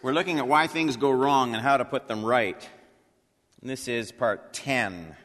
We're 0.00 0.12
looking 0.12 0.38
at 0.38 0.46
why 0.46 0.68
things 0.68 0.96
go 0.96 1.10
wrong 1.10 1.54
and 1.54 1.62
how 1.62 1.76
to 1.76 1.84
put 1.84 2.06
them 2.06 2.24
right. 2.24 2.68
And 3.60 3.68
this 3.68 3.88
is 3.88 4.12
part 4.12 4.52
10. 4.52 5.16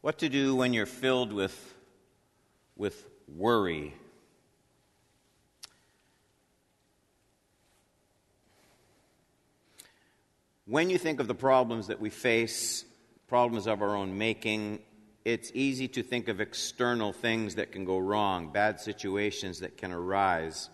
What 0.00 0.18
to 0.18 0.28
do 0.28 0.56
when 0.56 0.72
you're 0.72 0.86
filled 0.86 1.32
with, 1.32 1.74
with 2.76 3.06
worry. 3.28 3.94
When 10.66 10.90
you 10.90 10.98
think 10.98 11.20
of 11.20 11.28
the 11.28 11.34
problems 11.34 11.86
that 11.86 12.00
we 12.00 12.10
face, 12.10 12.84
problems 13.28 13.68
of 13.68 13.82
our 13.82 13.94
own 13.94 14.18
making, 14.18 14.80
it's 15.24 15.52
easy 15.54 15.86
to 15.88 16.02
think 16.02 16.26
of 16.26 16.40
external 16.40 17.12
things 17.12 17.54
that 17.54 17.70
can 17.70 17.84
go 17.84 17.98
wrong, 17.98 18.50
bad 18.50 18.80
situations 18.80 19.60
that 19.60 19.76
can 19.76 19.92
arise. 19.92 20.70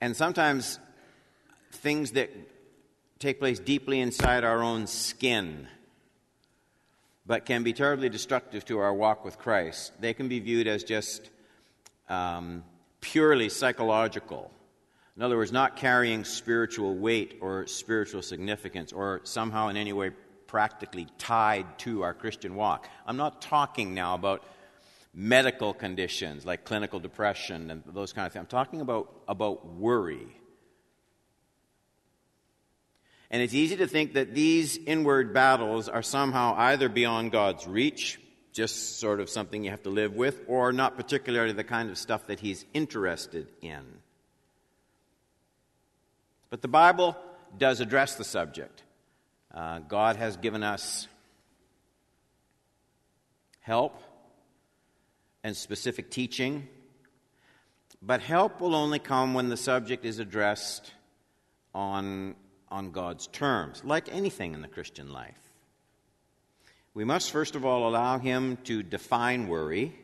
And 0.00 0.16
sometimes 0.16 0.78
things 1.72 2.12
that 2.12 2.30
take 3.18 3.40
place 3.40 3.58
deeply 3.58 4.00
inside 4.00 4.44
our 4.44 4.62
own 4.62 4.86
skin, 4.86 5.66
but 7.26 7.44
can 7.44 7.62
be 7.62 7.72
terribly 7.72 8.08
destructive 8.08 8.64
to 8.66 8.78
our 8.78 8.94
walk 8.94 9.24
with 9.24 9.38
Christ. 9.38 9.92
They 10.00 10.14
can 10.14 10.28
be 10.28 10.38
viewed 10.40 10.66
as 10.66 10.84
just 10.84 11.30
um, 12.08 12.64
purely 13.00 13.48
psychological. 13.48 14.50
In 15.16 15.22
other 15.22 15.36
words, 15.36 15.50
not 15.50 15.76
carrying 15.76 16.24
spiritual 16.24 16.94
weight 16.94 17.38
or 17.40 17.66
spiritual 17.66 18.22
significance 18.22 18.92
or 18.92 19.20
somehow 19.24 19.68
in 19.68 19.76
any 19.76 19.92
way 19.92 20.10
practically 20.46 21.08
tied 21.18 21.78
to 21.80 22.02
our 22.02 22.14
Christian 22.14 22.54
walk. 22.54 22.88
I'm 23.04 23.16
not 23.16 23.42
talking 23.42 23.94
now 23.94 24.14
about 24.14 24.44
medical 25.18 25.74
conditions 25.74 26.46
like 26.46 26.64
clinical 26.64 27.00
depression 27.00 27.72
and 27.72 27.82
those 27.92 28.12
kind 28.12 28.24
of 28.24 28.32
things. 28.32 28.40
I'm 28.40 28.46
talking 28.46 28.80
about, 28.80 29.12
about 29.26 29.66
worry. 29.66 30.28
And 33.28 33.42
it's 33.42 33.52
easy 33.52 33.76
to 33.78 33.88
think 33.88 34.14
that 34.14 34.32
these 34.32 34.78
inward 34.78 35.34
battles 35.34 35.88
are 35.88 36.02
somehow 36.02 36.54
either 36.56 36.88
beyond 36.88 37.32
God's 37.32 37.66
reach, 37.66 38.20
just 38.52 39.00
sort 39.00 39.18
of 39.18 39.28
something 39.28 39.64
you 39.64 39.72
have 39.72 39.82
to 39.82 39.90
live 39.90 40.14
with, 40.14 40.40
or 40.46 40.72
not 40.72 40.96
particularly 40.96 41.52
the 41.52 41.64
kind 41.64 41.90
of 41.90 41.98
stuff 41.98 42.28
that 42.28 42.38
He's 42.38 42.64
interested 42.72 43.48
in. 43.60 43.82
But 46.48 46.62
the 46.62 46.68
Bible 46.68 47.16
does 47.58 47.80
address 47.80 48.14
the 48.14 48.24
subject. 48.24 48.84
Uh, 49.52 49.80
God 49.80 50.14
has 50.14 50.36
given 50.36 50.62
us 50.62 51.08
help 53.60 54.00
and 55.42 55.56
specific 55.56 56.10
teaching, 56.10 56.68
but 58.02 58.20
help 58.20 58.60
will 58.60 58.74
only 58.74 58.98
come 58.98 59.34
when 59.34 59.48
the 59.48 59.56
subject 59.56 60.04
is 60.04 60.18
addressed 60.18 60.92
on, 61.74 62.34
on 62.68 62.90
God's 62.90 63.26
terms, 63.28 63.82
like 63.84 64.12
anything 64.12 64.54
in 64.54 64.62
the 64.62 64.68
Christian 64.68 65.12
life. 65.12 65.34
We 66.94 67.04
must 67.04 67.30
first 67.30 67.54
of 67.54 67.64
all 67.64 67.88
allow 67.88 68.18
Him 68.18 68.58
to 68.64 68.82
define 68.82 69.48
worry, 69.48 69.94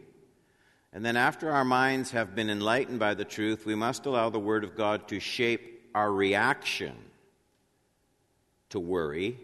and 0.92 1.05
then 1.05 1.16
after 1.16 1.50
our 1.50 1.64
minds 1.64 2.12
have 2.12 2.34
been 2.34 2.50
enlightened 2.50 3.00
by 3.00 3.14
the 3.14 3.24
truth, 3.24 3.66
we 3.66 3.74
must 3.74 4.06
allow 4.06 4.30
the 4.30 4.38
Word 4.38 4.62
of 4.62 4.77
God 4.77 5.08
to 5.08 5.18
shape 5.18 5.90
our 5.94 6.12
reaction 6.12 6.94
to 8.70 8.80
worry 8.80 9.38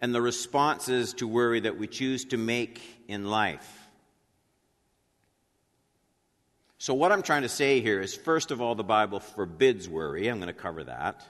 and 0.00 0.14
the 0.14 0.22
responses 0.22 1.14
to 1.14 1.26
worry 1.26 1.60
that 1.60 1.78
we 1.78 1.86
choose 1.86 2.24
to 2.26 2.36
make 2.36 2.80
in 3.08 3.24
life. 3.24 3.77
So, 6.78 6.94
what 6.94 7.10
I'm 7.10 7.22
trying 7.22 7.42
to 7.42 7.48
say 7.48 7.80
here 7.80 8.00
is 8.00 8.14
first 8.14 8.52
of 8.52 8.60
all, 8.60 8.76
the 8.76 8.84
Bible 8.84 9.18
forbids 9.18 9.88
worry. 9.88 10.28
I'm 10.28 10.38
going 10.38 10.46
to 10.46 10.52
cover 10.52 10.84
that. 10.84 11.26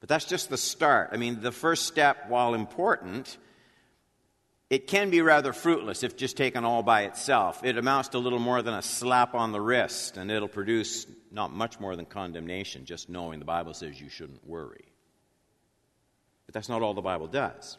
But 0.00 0.10
that's 0.10 0.26
just 0.26 0.50
the 0.50 0.58
start. 0.58 1.10
I 1.12 1.16
mean, 1.16 1.40
the 1.40 1.50
first 1.50 1.86
step, 1.86 2.28
while 2.28 2.52
important, 2.52 3.38
it 4.68 4.86
can 4.86 5.08
be 5.08 5.22
rather 5.22 5.54
fruitless 5.54 6.02
if 6.02 6.14
just 6.18 6.36
taken 6.36 6.62
all 6.62 6.82
by 6.82 7.04
itself. 7.04 7.64
It 7.64 7.78
amounts 7.78 8.10
to 8.10 8.18
little 8.18 8.38
more 8.38 8.60
than 8.60 8.74
a 8.74 8.82
slap 8.82 9.34
on 9.34 9.52
the 9.52 9.62
wrist, 9.62 10.18
and 10.18 10.30
it'll 10.30 10.46
produce 10.46 11.06
not 11.30 11.54
much 11.54 11.80
more 11.80 11.96
than 11.96 12.04
condemnation, 12.04 12.84
just 12.84 13.08
knowing 13.08 13.38
the 13.38 13.46
Bible 13.46 13.72
says 13.72 13.98
you 13.98 14.10
shouldn't 14.10 14.46
worry. 14.46 14.84
But 16.44 16.52
that's 16.52 16.68
not 16.68 16.82
all 16.82 16.92
the 16.92 17.00
Bible 17.00 17.28
does. 17.28 17.78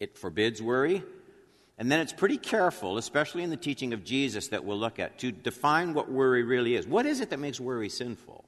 It 0.00 0.18
forbids 0.18 0.60
worry, 0.60 1.02
and 1.76 1.90
then 1.90 2.00
it's 2.00 2.12
pretty 2.12 2.38
careful, 2.38 2.98
especially 2.98 3.42
in 3.42 3.50
the 3.50 3.56
teaching 3.56 3.92
of 3.92 4.04
Jesus 4.04 4.48
that 4.48 4.64
we'll 4.64 4.78
look 4.78 4.98
at, 4.98 5.18
to 5.18 5.32
define 5.32 5.92
what 5.92 6.10
worry 6.10 6.44
really 6.44 6.76
is. 6.76 6.86
What 6.86 7.04
is 7.04 7.20
it 7.20 7.30
that 7.30 7.40
makes 7.40 7.58
worry 7.58 7.88
sinful? 7.88 8.44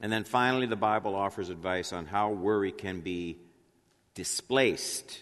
And 0.00 0.12
then 0.12 0.24
finally, 0.24 0.66
the 0.66 0.76
Bible 0.76 1.14
offers 1.14 1.48
advice 1.48 1.92
on 1.92 2.06
how 2.06 2.30
worry 2.30 2.72
can 2.72 3.00
be 3.00 3.38
displaced. 4.14 5.20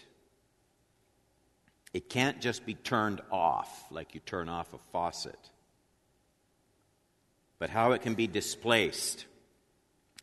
It 1.93 2.09
can't 2.09 2.41
just 2.41 2.65
be 2.65 2.73
turned 2.73 3.21
off 3.31 3.85
like 3.91 4.15
you 4.15 4.19
turn 4.19 4.49
off 4.49 4.73
a 4.73 4.79
faucet, 4.91 5.39
but 7.59 7.69
how 7.69 7.91
it 7.91 8.01
can 8.01 8.15
be 8.15 8.27
displaced 8.27 9.25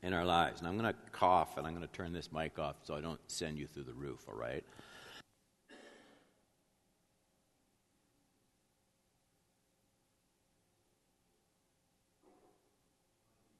in 0.02 0.12
our 0.12 0.24
lives. 0.24 0.60
And 0.60 0.68
I'm 0.68 0.76
going 0.76 0.92
to 0.92 0.98
cough 1.12 1.56
and 1.56 1.66
I'm 1.66 1.74
going 1.74 1.86
to 1.86 1.92
turn 1.92 2.12
this 2.12 2.32
mic 2.32 2.58
off 2.58 2.76
so 2.82 2.94
I 2.94 3.00
don't 3.00 3.20
send 3.28 3.58
you 3.58 3.66
through 3.66 3.84
the 3.84 3.92
roof, 3.92 4.26
all 4.28 4.38
right? 4.38 4.64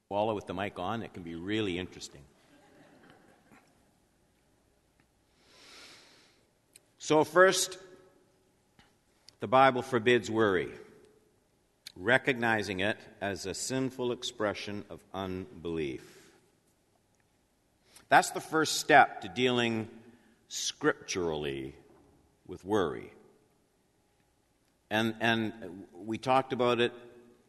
Wallow 0.08 0.34
with 0.34 0.46
the 0.46 0.52
mic 0.52 0.78
on, 0.78 1.02
it 1.02 1.14
can 1.14 1.22
be 1.22 1.36
really 1.36 1.78
interesting. 1.78 2.20
So, 6.98 7.24
first, 7.24 7.78
the 9.40 9.48
Bible 9.48 9.82
forbids 9.82 10.30
worry, 10.30 10.68
recognizing 11.96 12.80
it 12.80 12.96
as 13.20 13.46
a 13.46 13.54
sinful 13.54 14.12
expression 14.12 14.84
of 14.88 15.00
unbelief. 15.12 16.21
That's 18.12 18.28
the 18.28 18.40
first 18.40 18.76
step 18.76 19.22
to 19.22 19.28
dealing 19.30 19.88
scripturally 20.48 21.74
with 22.46 22.62
worry. 22.62 23.10
And, 24.90 25.14
and 25.20 25.54
we 25.94 26.18
talked 26.18 26.52
about 26.52 26.78
it 26.78 26.92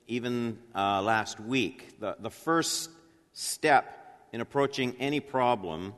even 0.07 0.57
uh, 0.73 1.01
last 1.01 1.37
week. 1.37 1.99
The, 1.99 2.15
the 2.17 2.29
first 2.29 2.89
step 3.33 4.15
in 4.31 4.39
approaching 4.39 4.95
any 5.01 5.19
problem 5.19 5.93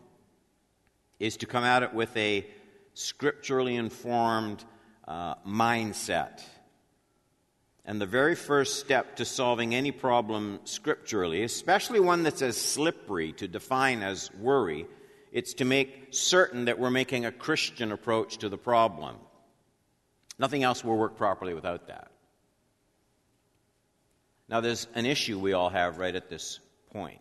is 1.19 1.37
to 1.37 1.45
come 1.45 1.63
at 1.63 1.83
it 1.83 1.93
with 1.93 2.17
a 2.17 2.43
scripturally 2.95 3.75
informed 3.75 4.65
uh, 5.07 5.35
mindset. 5.47 6.41
And 7.87 8.01
the 8.01 8.07
very 8.07 8.33
first 8.33 8.79
step 8.79 9.17
to 9.17 9.25
solving 9.25 9.75
any 9.75 9.91
problem 9.91 10.59
scripturally, 10.63 11.43
especially 11.43 11.99
one 11.99 12.23
that's 12.23 12.41
as 12.41 12.57
slippery 12.57 13.33
to 13.33 13.47
define 13.47 14.01
as 14.01 14.33
worry, 14.33 14.87
it's 15.31 15.53
to 15.55 15.65
make 15.65 16.07
certain 16.09 16.65
that 16.65 16.79
we're 16.79 16.89
making 16.89 17.25
a 17.25 17.31
Christian 17.31 17.91
approach 17.91 18.39
to 18.39 18.49
the 18.49 18.57
problem. 18.57 19.17
Nothing 20.39 20.63
else 20.63 20.83
will 20.83 20.97
work 20.97 21.15
properly 21.15 21.53
without 21.53 21.87
that. 21.87 22.09
Now, 24.49 24.61
there's 24.61 24.87
an 24.95 25.05
issue 25.05 25.39
we 25.39 25.53
all 25.53 25.69
have 25.69 25.97
right 25.97 26.15
at 26.15 26.29
this 26.29 26.59
point. 26.91 27.19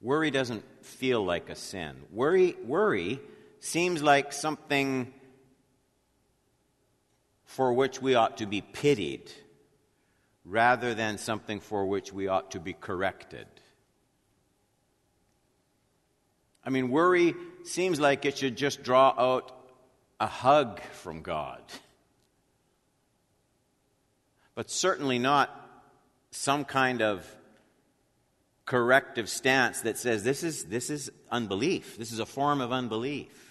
Worry 0.00 0.30
doesn't 0.30 0.64
feel 0.84 1.24
like 1.24 1.50
a 1.50 1.54
sin. 1.54 1.96
Worry, 2.10 2.56
worry 2.64 3.20
seems 3.60 4.02
like 4.02 4.32
something 4.32 5.12
for 7.50 7.72
which 7.72 8.00
we 8.00 8.14
ought 8.14 8.36
to 8.36 8.46
be 8.46 8.60
pitied 8.60 9.28
rather 10.44 10.94
than 10.94 11.18
something 11.18 11.58
for 11.58 11.84
which 11.84 12.12
we 12.12 12.28
ought 12.28 12.52
to 12.52 12.60
be 12.60 12.72
corrected. 12.72 13.46
I 16.64 16.70
mean, 16.70 16.90
worry 16.90 17.34
seems 17.64 17.98
like 17.98 18.24
it 18.24 18.38
should 18.38 18.56
just 18.56 18.84
draw 18.84 19.12
out 19.18 19.50
a 20.20 20.28
hug 20.28 20.80
from 20.92 21.22
God, 21.22 21.60
but 24.54 24.70
certainly 24.70 25.18
not 25.18 25.50
some 26.30 26.64
kind 26.64 27.02
of 27.02 27.26
corrective 28.64 29.28
stance 29.28 29.80
that 29.80 29.98
says 29.98 30.22
this 30.22 30.44
is, 30.44 30.66
this 30.66 30.88
is 30.88 31.10
unbelief. 31.32 31.98
This 31.98 32.12
is 32.12 32.20
a 32.20 32.26
form 32.26 32.60
of 32.60 32.70
unbelief. 32.70 33.49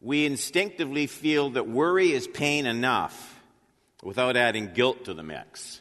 We 0.00 0.26
instinctively 0.26 1.06
feel 1.06 1.50
that 1.50 1.68
worry 1.68 2.12
is 2.12 2.26
pain 2.26 2.66
enough 2.66 3.40
without 4.02 4.36
adding 4.36 4.72
guilt 4.72 5.04
to 5.06 5.14
the 5.14 5.22
mix. 5.22 5.80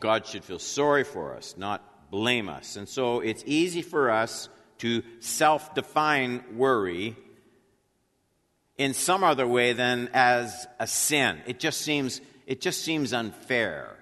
God 0.00 0.26
should 0.26 0.44
feel 0.44 0.58
sorry 0.58 1.04
for 1.04 1.36
us, 1.36 1.54
not 1.56 2.10
blame 2.10 2.48
us. 2.48 2.76
And 2.76 2.88
so 2.88 3.20
it's 3.20 3.42
easy 3.46 3.82
for 3.82 4.10
us 4.10 4.48
to 4.78 5.02
self 5.20 5.74
define 5.74 6.44
worry 6.56 7.16
in 8.76 8.92
some 8.92 9.24
other 9.24 9.46
way 9.46 9.72
than 9.72 10.10
as 10.12 10.66
a 10.78 10.86
sin. 10.86 11.40
It 11.46 11.58
just 11.58 11.80
seems, 11.80 12.20
it 12.46 12.60
just 12.60 12.82
seems 12.82 13.12
unfair. 13.12 13.96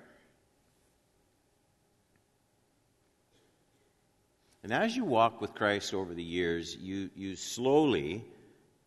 And 4.65 4.73
as 4.73 4.97
you 4.97 5.05
walk 5.05 5.43
with 5.43 5.55
Christ 5.55 5.93
over 5.93 6.15
the 6.15 6.23
years, 6.23 6.75
you, 6.75 7.11
you 7.15 7.37
slowly, 7.37 8.25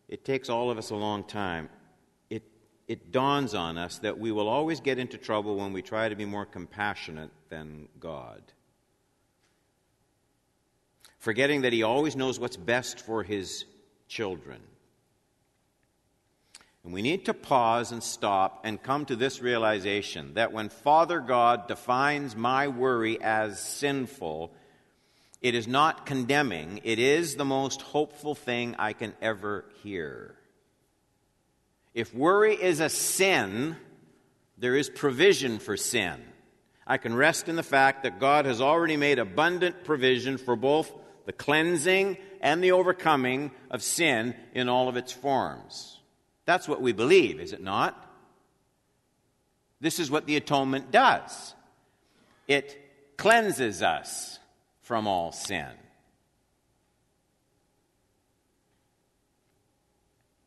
it 0.08 0.24
takes 0.24 0.48
all 0.48 0.72
of 0.72 0.76
us 0.76 0.90
a 0.90 0.96
long 0.96 1.22
time, 1.22 1.68
it, 2.28 2.42
it 2.88 3.12
dawns 3.12 3.54
on 3.54 3.78
us 3.78 3.98
that 3.98 4.18
we 4.18 4.32
will 4.32 4.48
always 4.48 4.80
get 4.80 4.98
into 4.98 5.16
trouble 5.16 5.54
when 5.54 5.72
we 5.72 5.80
try 5.80 6.08
to 6.08 6.16
be 6.16 6.24
more 6.24 6.44
compassionate 6.44 7.30
than 7.48 7.86
God. 8.00 8.42
Forgetting 11.20 11.62
that 11.62 11.72
He 11.72 11.84
always 11.84 12.16
knows 12.16 12.40
what's 12.40 12.56
best 12.56 12.98
for 12.98 13.22
His 13.22 13.64
children. 14.08 14.60
And 16.82 16.92
we 16.92 17.02
need 17.02 17.26
to 17.26 17.34
pause 17.34 17.92
and 17.92 18.02
stop 18.02 18.62
and 18.64 18.82
come 18.82 19.04
to 19.04 19.14
this 19.14 19.40
realization 19.40 20.34
that 20.34 20.52
when 20.52 20.70
Father 20.70 21.20
God 21.20 21.68
defines 21.68 22.34
my 22.34 22.66
worry 22.66 23.22
as 23.22 23.60
sinful, 23.60 24.52
it 25.40 25.54
is 25.54 25.68
not 25.68 26.06
condemning, 26.06 26.80
it 26.84 26.98
is 26.98 27.36
the 27.36 27.44
most 27.44 27.82
hopeful 27.82 28.34
thing 28.34 28.74
I 28.78 28.92
can 28.92 29.14
ever 29.22 29.64
hear. 29.82 30.34
If 31.94 32.14
worry 32.14 32.54
is 32.54 32.80
a 32.80 32.88
sin, 32.88 33.76
there 34.56 34.74
is 34.74 34.88
provision 34.88 35.58
for 35.58 35.76
sin. 35.76 36.20
I 36.86 36.96
can 36.96 37.14
rest 37.14 37.48
in 37.48 37.56
the 37.56 37.62
fact 37.62 38.02
that 38.02 38.18
God 38.18 38.46
has 38.46 38.60
already 38.60 38.96
made 38.96 39.18
abundant 39.18 39.84
provision 39.84 40.38
for 40.38 40.56
both 40.56 40.92
the 41.26 41.32
cleansing 41.32 42.16
and 42.40 42.64
the 42.64 42.72
overcoming 42.72 43.50
of 43.70 43.82
sin 43.82 44.34
in 44.54 44.68
all 44.68 44.88
of 44.88 44.96
its 44.96 45.12
forms. 45.12 46.00
That's 46.46 46.66
what 46.66 46.80
we 46.80 46.92
believe, 46.92 47.40
is 47.40 47.52
it 47.52 47.62
not? 47.62 48.06
This 49.80 50.00
is 50.00 50.10
what 50.10 50.26
the 50.26 50.36
atonement 50.36 50.90
does 50.90 51.54
it 52.48 53.16
cleanses 53.18 53.82
us 53.82 54.37
from 54.88 55.06
all 55.06 55.32
sin. 55.32 55.68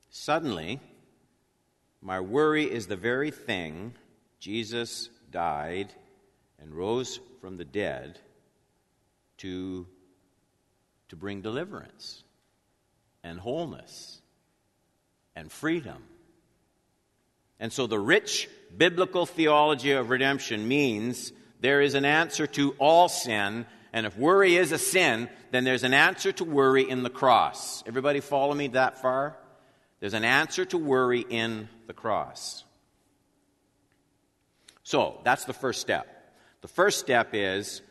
Suddenly, 0.09 0.79
my 2.01 2.21
worry 2.21 2.63
is 2.63 2.87
the 2.87 2.95
very 2.95 3.29
thing 3.29 3.93
Jesus 4.39 5.09
died 5.29 5.93
and 6.59 6.73
rose 6.73 7.19
from 7.39 7.57
the 7.57 7.65
dead 7.65 8.17
to, 9.37 9.85
to 11.09 11.15
bring 11.15 11.41
deliverance 11.41 12.23
and 13.23 13.39
wholeness 13.39 14.23
and 15.35 15.51
freedom. 15.51 16.01
And 17.59 17.71
so 17.71 17.85
the 17.85 17.99
rich 17.99 18.49
biblical 18.75 19.27
theology 19.27 19.91
of 19.91 20.09
redemption 20.09 20.67
means 20.67 21.31
there 21.59 21.81
is 21.81 21.93
an 21.93 22.05
answer 22.05 22.47
to 22.47 22.71
all 22.79 23.07
sin 23.07 23.67
and 23.93 24.05
if 24.05 24.17
worry 24.17 24.55
is 24.55 24.71
a 24.71 24.77
sin, 24.77 25.29
then 25.51 25.63
there's 25.63 25.83
an 25.83 25.93
answer 25.93 26.31
to 26.33 26.45
worry 26.45 26.89
in 26.89 27.03
the 27.03 27.09
cross. 27.09 27.83
Everybody 27.85 28.21
follow 28.21 28.53
me 28.53 28.67
that 28.69 29.01
far? 29.01 29.35
There's 29.99 30.13
an 30.13 30.23
answer 30.23 30.65
to 30.65 30.77
worry 30.77 31.25
in 31.29 31.67
the 31.87 31.93
cross. 31.93 32.63
So, 34.83 35.19
that's 35.23 35.45
the 35.45 35.53
first 35.53 35.81
step. 35.81 36.07
The 36.61 36.67
first 36.67 36.99
step 36.99 37.29
is 37.33 37.81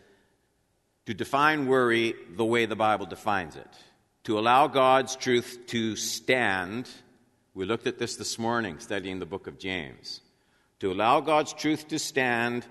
to 1.07 1.15
define 1.15 1.67
worry 1.67 2.15
the 2.37 2.45
way 2.45 2.67
the 2.67 2.77
Bible 2.77 3.07
defines 3.07 3.57
it, 3.57 3.69
to 4.25 4.39
allow 4.39 4.67
God's 4.67 5.17
truth 5.17 5.61
to 5.69 5.97
stand. 5.97 6.89
We 7.55 7.65
looked 7.65 7.87
at 7.87 7.99
this 7.99 8.17
this 8.17 8.39
morning 8.39 8.79
studying 8.79 9.19
the 9.19 9.27
book 9.27 9.47
of 9.47 9.59
James. 9.59 10.21
To 10.81 10.93
allow 10.93 11.21
God's 11.21 11.53
truth 11.53 11.89
to 11.89 11.99
stand 11.99 12.67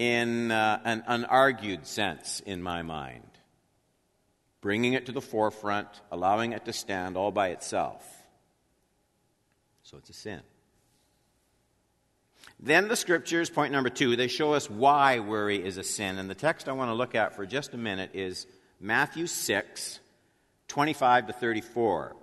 in 0.00 0.50
uh, 0.50 0.80
an 0.84 1.04
unargued 1.06 1.84
sense 1.84 2.40
in 2.46 2.62
my 2.62 2.80
mind, 2.80 3.28
bringing 4.62 4.94
it 4.94 5.04
to 5.04 5.12
the 5.12 5.20
forefront, 5.20 5.88
allowing 6.10 6.52
it 6.52 6.64
to 6.64 6.72
stand 6.72 7.18
all 7.18 7.30
by 7.30 7.48
itself. 7.48 8.02
So 9.82 9.98
it's 9.98 10.08
a 10.08 10.14
sin. 10.14 10.40
Then 12.58 12.88
the 12.88 12.96
scriptures, 12.96 13.50
point 13.50 13.72
number 13.72 13.90
two, 13.90 14.16
they 14.16 14.28
show 14.28 14.54
us 14.54 14.70
why 14.70 15.18
worry 15.18 15.62
is 15.62 15.76
a 15.76 15.84
sin. 15.84 16.16
And 16.16 16.30
the 16.30 16.34
text 16.34 16.66
I 16.66 16.72
want 16.72 16.88
to 16.88 16.94
look 16.94 17.14
at 17.14 17.36
for 17.36 17.44
just 17.44 17.74
a 17.74 17.78
minute 17.78 18.12
is 18.14 18.46
Matthew 18.80 19.26
6, 19.26 20.00
25 20.68 21.26
to 21.26 21.32
34. 21.34 22.16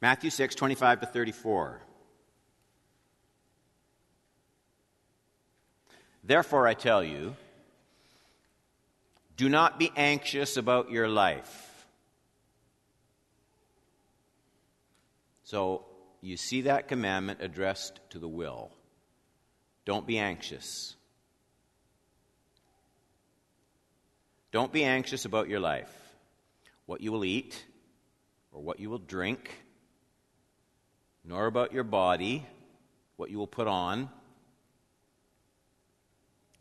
Matthew 0.00 0.30
6, 0.30 0.56
25 0.56 1.00
to 1.00 1.06
34. 1.06 1.80
Therefore, 6.26 6.66
I 6.66 6.72
tell 6.72 7.04
you, 7.04 7.36
do 9.36 9.48
not 9.48 9.78
be 9.78 9.92
anxious 9.94 10.56
about 10.56 10.90
your 10.90 11.06
life. 11.06 11.86
So, 15.42 15.84
you 16.22 16.38
see 16.38 16.62
that 16.62 16.88
commandment 16.88 17.40
addressed 17.42 18.00
to 18.10 18.18
the 18.18 18.28
will. 18.28 18.70
Don't 19.84 20.06
be 20.06 20.18
anxious. 20.18 20.96
Don't 24.50 24.72
be 24.72 24.84
anxious 24.84 25.26
about 25.26 25.48
your 25.48 25.60
life, 25.60 25.92
what 26.86 27.02
you 27.02 27.12
will 27.12 27.24
eat 27.24 27.62
or 28.52 28.62
what 28.62 28.80
you 28.80 28.88
will 28.88 28.98
drink, 28.98 29.50
nor 31.24 31.46
about 31.46 31.72
your 31.72 31.84
body, 31.84 32.46
what 33.16 33.30
you 33.30 33.36
will 33.36 33.48
put 33.48 33.66
on. 33.66 34.08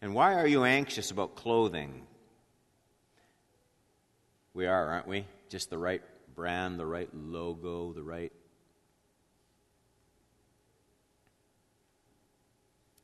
And 0.00 0.14
why 0.14 0.34
are 0.34 0.46
you 0.46 0.64
anxious 0.64 1.10
about 1.10 1.34
clothing? 1.34 2.06
We 4.54 4.66
are, 4.66 4.86
aren't 4.88 5.08
we? 5.08 5.24
Just 5.48 5.70
the 5.70 5.78
right 5.78 6.02
brand, 6.34 6.78
the 6.78 6.86
right 6.86 7.08
logo, 7.12 7.92
the 7.92 8.02
right. 8.02 8.32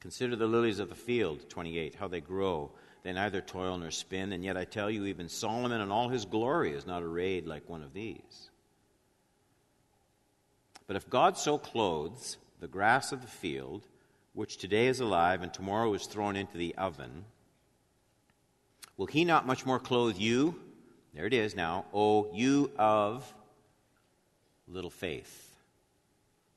Consider 0.01 0.37
the 0.37 0.47
lilies 0.47 0.79
of 0.79 0.89
the 0.89 0.95
field, 0.95 1.49
28, 1.49 1.95
how 1.95 2.09
they 2.09 2.21
grow. 2.21 2.71
They 3.03 3.13
neither 3.13 3.41
toil 3.41 3.77
nor 3.77 3.91
spin, 3.91 4.33
and 4.33 4.45
yet 4.45 4.57
I 4.57 4.65
tell 4.65 4.91
you, 4.91 5.07
even 5.07 5.29
Solomon 5.29 5.81
in 5.81 5.91
all 5.91 6.09
his 6.09 6.25
glory 6.25 6.73
is 6.73 6.87
not 6.87 7.03
arrayed 7.03 7.47
like 7.47 7.69
one 7.69 7.83
of 7.83 7.93
these. 7.93 8.51
But 10.87 10.97
if 10.97 11.09
God 11.09 11.37
so 11.37 11.59
clothes 11.59 12.37
the 12.61 12.69
grass 12.69 13.13
of 13.13 13.23
the 13.23 13.29
field, 13.29 13.87
which 14.35 14.59
today 14.59 14.89
is 14.89 15.01
alive 15.01 15.43
and 15.43 15.55
tomorrow 15.55 15.95
is 15.95 16.07
thrown 16.07 16.37
into 16.37 16.59
the 16.59 16.75
oven, 16.77 17.25
will 18.97 19.07
he 19.07 19.25
not 19.25 19.47
much 19.47 19.65
more 19.65 19.79
clothe 19.79 20.19
you? 20.19 20.61
There 21.15 21.27
it 21.27 21.33
is 21.33 21.55
now. 21.55 21.87
Oh, 21.95 22.29
you 22.35 22.73
of 22.77 23.33
little 24.67 24.91
faith. 24.91 25.41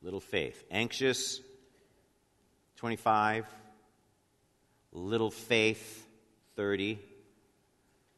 Little 0.02 0.20
faith. 0.20 0.64
Anxious, 0.72 1.40
25. 2.78 3.46
Little 4.92 5.32
faith, 5.32 6.08
30. 6.56 7.00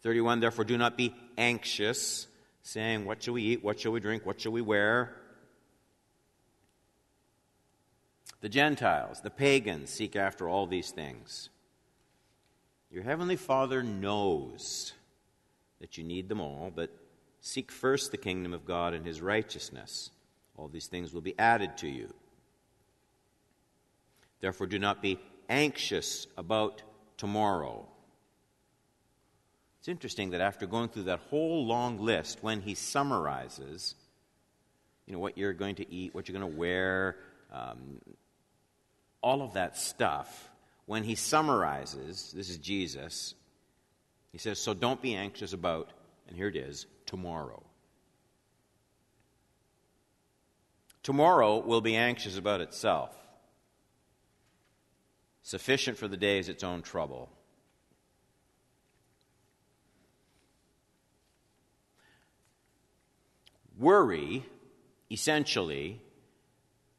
31. 0.01 0.39
Therefore, 0.39 0.63
do 0.63 0.77
not 0.77 0.97
be 0.97 1.13
anxious, 1.37 2.27
saying, 2.63 3.05
What 3.05 3.21
shall 3.21 3.33
we 3.33 3.43
eat? 3.43 3.63
What 3.63 3.79
shall 3.79 3.91
we 3.91 3.99
drink? 3.99 4.25
What 4.25 4.39
shall 4.39 4.53
we 4.53 4.61
wear? 4.61 5.13
The 8.41 8.49
Gentiles, 8.49 9.21
the 9.21 9.29
pagans 9.29 9.89
seek 9.89 10.15
after 10.15 10.47
all 10.47 10.65
these 10.65 10.91
things. 10.91 11.49
Your 12.89 13.03
Heavenly 13.03 13.35
Father 13.35 13.83
knows 13.83 14.93
that 15.81 15.97
you 15.97 16.03
need 16.03 16.29
them 16.29 16.41
all, 16.41 16.71
but 16.73 16.89
seek 17.41 17.71
first 17.71 18.11
the 18.11 18.17
kingdom 18.17 18.53
of 18.53 18.65
God 18.65 18.93
and 18.93 19.05
His 19.05 19.21
righteousness. 19.21 20.11
All 20.57 20.67
these 20.67 20.87
things 20.87 21.13
will 21.13 21.21
be 21.21 21.37
added 21.37 21.77
to 21.77 21.87
you. 21.87 22.13
Therefore, 24.41 24.67
do 24.67 24.79
not 24.79 25.01
be 25.01 25.19
anxious 25.49 26.27
about 26.37 26.81
tomorrow. 27.17 27.85
It's 29.79 29.87
interesting 29.87 30.31
that 30.31 30.41
after 30.41 30.65
going 30.65 30.89
through 30.89 31.03
that 31.03 31.19
whole 31.29 31.65
long 31.65 31.99
list, 31.99 32.39
when 32.41 32.61
he 32.61 32.75
summarizes, 32.75 33.95
you 35.05 35.13
know, 35.13 35.19
what 35.19 35.37
you're 35.37 35.53
going 35.53 35.75
to 35.75 35.93
eat, 35.93 36.13
what 36.13 36.27
you're 36.27 36.37
going 36.37 36.51
to 36.51 36.57
wear, 36.57 37.15
um, 37.51 37.99
all 39.21 39.41
of 39.41 39.53
that 39.53 39.77
stuff, 39.77 40.49
when 40.85 41.03
he 41.03 41.15
summarizes, 41.15 42.33
this 42.35 42.49
is 42.49 42.57
Jesus, 42.57 43.35
he 44.31 44.37
says, 44.37 44.59
So 44.59 44.73
don't 44.73 45.01
be 45.01 45.15
anxious 45.15 45.53
about, 45.53 45.89
and 46.27 46.35
here 46.35 46.47
it 46.47 46.55
is, 46.55 46.85
tomorrow. 47.05 47.63
Tomorrow 51.03 51.59
will 51.59 51.81
be 51.81 51.95
anxious 51.95 52.37
about 52.37 52.61
itself. 52.61 53.15
Sufficient 55.41 55.97
for 55.97 56.07
the 56.07 56.17
day 56.17 56.37
is 56.39 56.49
its 56.49 56.63
own 56.63 56.81
trouble. 56.81 57.29
Worry, 63.79 64.45
essentially, 65.09 66.01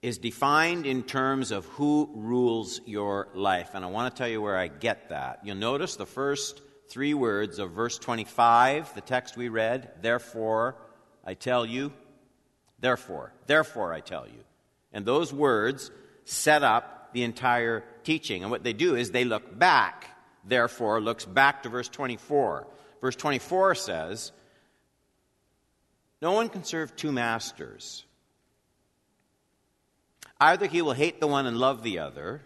is 0.02 0.18
defined 0.18 0.86
in 0.86 1.02
terms 1.02 1.50
of 1.50 1.66
who 1.66 2.10
rules 2.14 2.80
your 2.86 3.28
life. 3.34 3.74
And 3.74 3.84
I 3.84 3.88
want 3.88 4.14
to 4.14 4.18
tell 4.18 4.28
you 4.28 4.40
where 4.40 4.56
I 4.56 4.68
get 4.68 5.10
that. 5.10 5.40
You'll 5.44 5.56
notice 5.56 5.96
the 5.96 6.06
first 6.06 6.62
three 6.88 7.14
words 7.14 7.58
of 7.58 7.72
verse 7.72 7.98
25, 7.98 8.94
the 8.94 9.00
text 9.00 9.36
we 9.36 9.48
read, 9.48 9.90
therefore 10.00 10.76
I 11.24 11.34
tell 11.34 11.66
you, 11.66 11.92
therefore, 12.80 13.32
therefore 13.46 13.92
I 13.92 14.00
tell 14.00 14.26
you. 14.26 14.42
And 14.92 15.04
those 15.04 15.32
words 15.32 15.90
set 16.24 16.62
up 16.62 17.12
the 17.12 17.22
entire 17.22 17.84
teaching. 18.02 18.42
And 18.42 18.50
what 18.50 18.64
they 18.64 18.72
do 18.72 18.96
is 18.96 19.10
they 19.10 19.24
look 19.24 19.58
back, 19.58 20.06
therefore, 20.44 21.00
looks 21.00 21.24
back 21.24 21.62
to 21.62 21.68
verse 21.68 21.88
24. 21.88 22.66
Verse 23.00 23.16
24 23.16 23.74
says, 23.74 24.32
No 26.20 26.32
one 26.32 26.48
can 26.48 26.64
serve 26.64 26.96
two 26.96 27.12
masters. 27.12 28.04
Either 30.40 30.66
he 30.66 30.80
will 30.80 30.92
hate 30.94 31.20
the 31.20 31.26
one 31.26 31.46
and 31.46 31.58
love 31.58 31.82
the 31.82 31.98
other, 31.98 32.40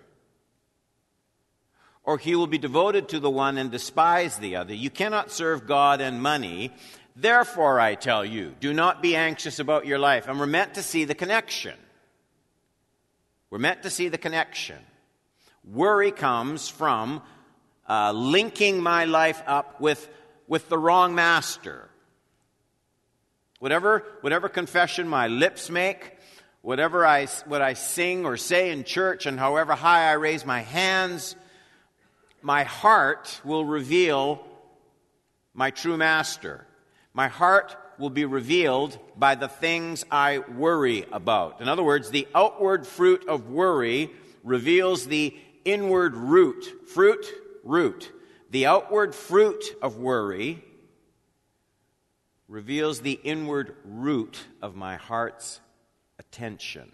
or 2.02 2.18
he 2.18 2.34
will 2.34 2.48
be 2.48 2.58
devoted 2.58 3.08
to 3.08 3.20
the 3.20 3.30
one 3.30 3.56
and 3.56 3.70
despise 3.70 4.36
the 4.36 4.56
other. 4.56 4.74
You 4.74 4.90
cannot 4.90 5.30
serve 5.30 5.66
God 5.66 6.00
and 6.00 6.20
money. 6.20 6.72
Therefore, 7.16 7.78
I 7.78 7.94
tell 7.94 8.24
you, 8.24 8.54
do 8.58 8.74
not 8.74 9.00
be 9.00 9.14
anxious 9.14 9.58
about 9.58 9.86
your 9.86 9.98
life. 9.98 10.26
And 10.26 10.38
we're 10.38 10.46
meant 10.46 10.74
to 10.74 10.82
see 10.82 11.04
the 11.04 11.14
connection. 11.14 11.74
We're 13.48 13.58
meant 13.58 13.84
to 13.84 13.90
see 13.90 14.08
the 14.08 14.18
connection. 14.18 14.78
Worry 15.64 16.10
comes 16.10 16.68
from 16.68 17.22
uh, 17.88 18.12
linking 18.12 18.82
my 18.82 19.04
life 19.04 19.42
up 19.46 19.80
with, 19.80 20.08
with 20.48 20.68
the 20.68 20.76
wrong 20.76 21.14
master. 21.14 21.88
Whatever, 23.60 24.04
whatever 24.20 24.48
confession 24.48 25.08
my 25.08 25.28
lips 25.28 25.70
make, 25.70 26.18
whatever 26.64 27.04
I, 27.04 27.26
what 27.44 27.60
I 27.60 27.74
sing 27.74 28.24
or 28.24 28.38
say 28.38 28.70
in 28.70 28.84
church, 28.84 29.26
and 29.26 29.38
however 29.38 29.74
high 29.74 30.08
I 30.08 30.14
raise 30.14 30.46
my 30.46 30.60
hands, 30.60 31.36
my 32.40 32.64
heart 32.64 33.38
will 33.44 33.66
reveal 33.66 34.42
my 35.52 35.70
true 35.70 35.98
master. 35.98 36.66
My 37.12 37.28
heart 37.28 37.76
will 37.98 38.08
be 38.08 38.24
revealed 38.24 38.98
by 39.14 39.34
the 39.34 39.46
things 39.46 40.06
I 40.10 40.38
worry 40.38 41.04
about. 41.12 41.60
In 41.60 41.68
other 41.68 41.82
words, 41.82 42.08
the 42.10 42.26
outward 42.34 42.86
fruit 42.86 43.28
of 43.28 43.50
worry 43.50 44.10
reveals 44.42 45.06
the 45.06 45.36
inward 45.66 46.16
root. 46.16 46.88
Fruit, 46.88 47.26
root. 47.62 48.10
The 48.50 48.66
outward 48.66 49.14
fruit 49.14 49.62
of 49.82 49.98
worry 49.98 50.64
reveals 52.48 53.00
the 53.00 53.20
inward 53.22 53.76
root 53.84 54.42
of 54.62 54.74
my 54.74 54.96
heart's 54.96 55.60
attention. 56.18 56.92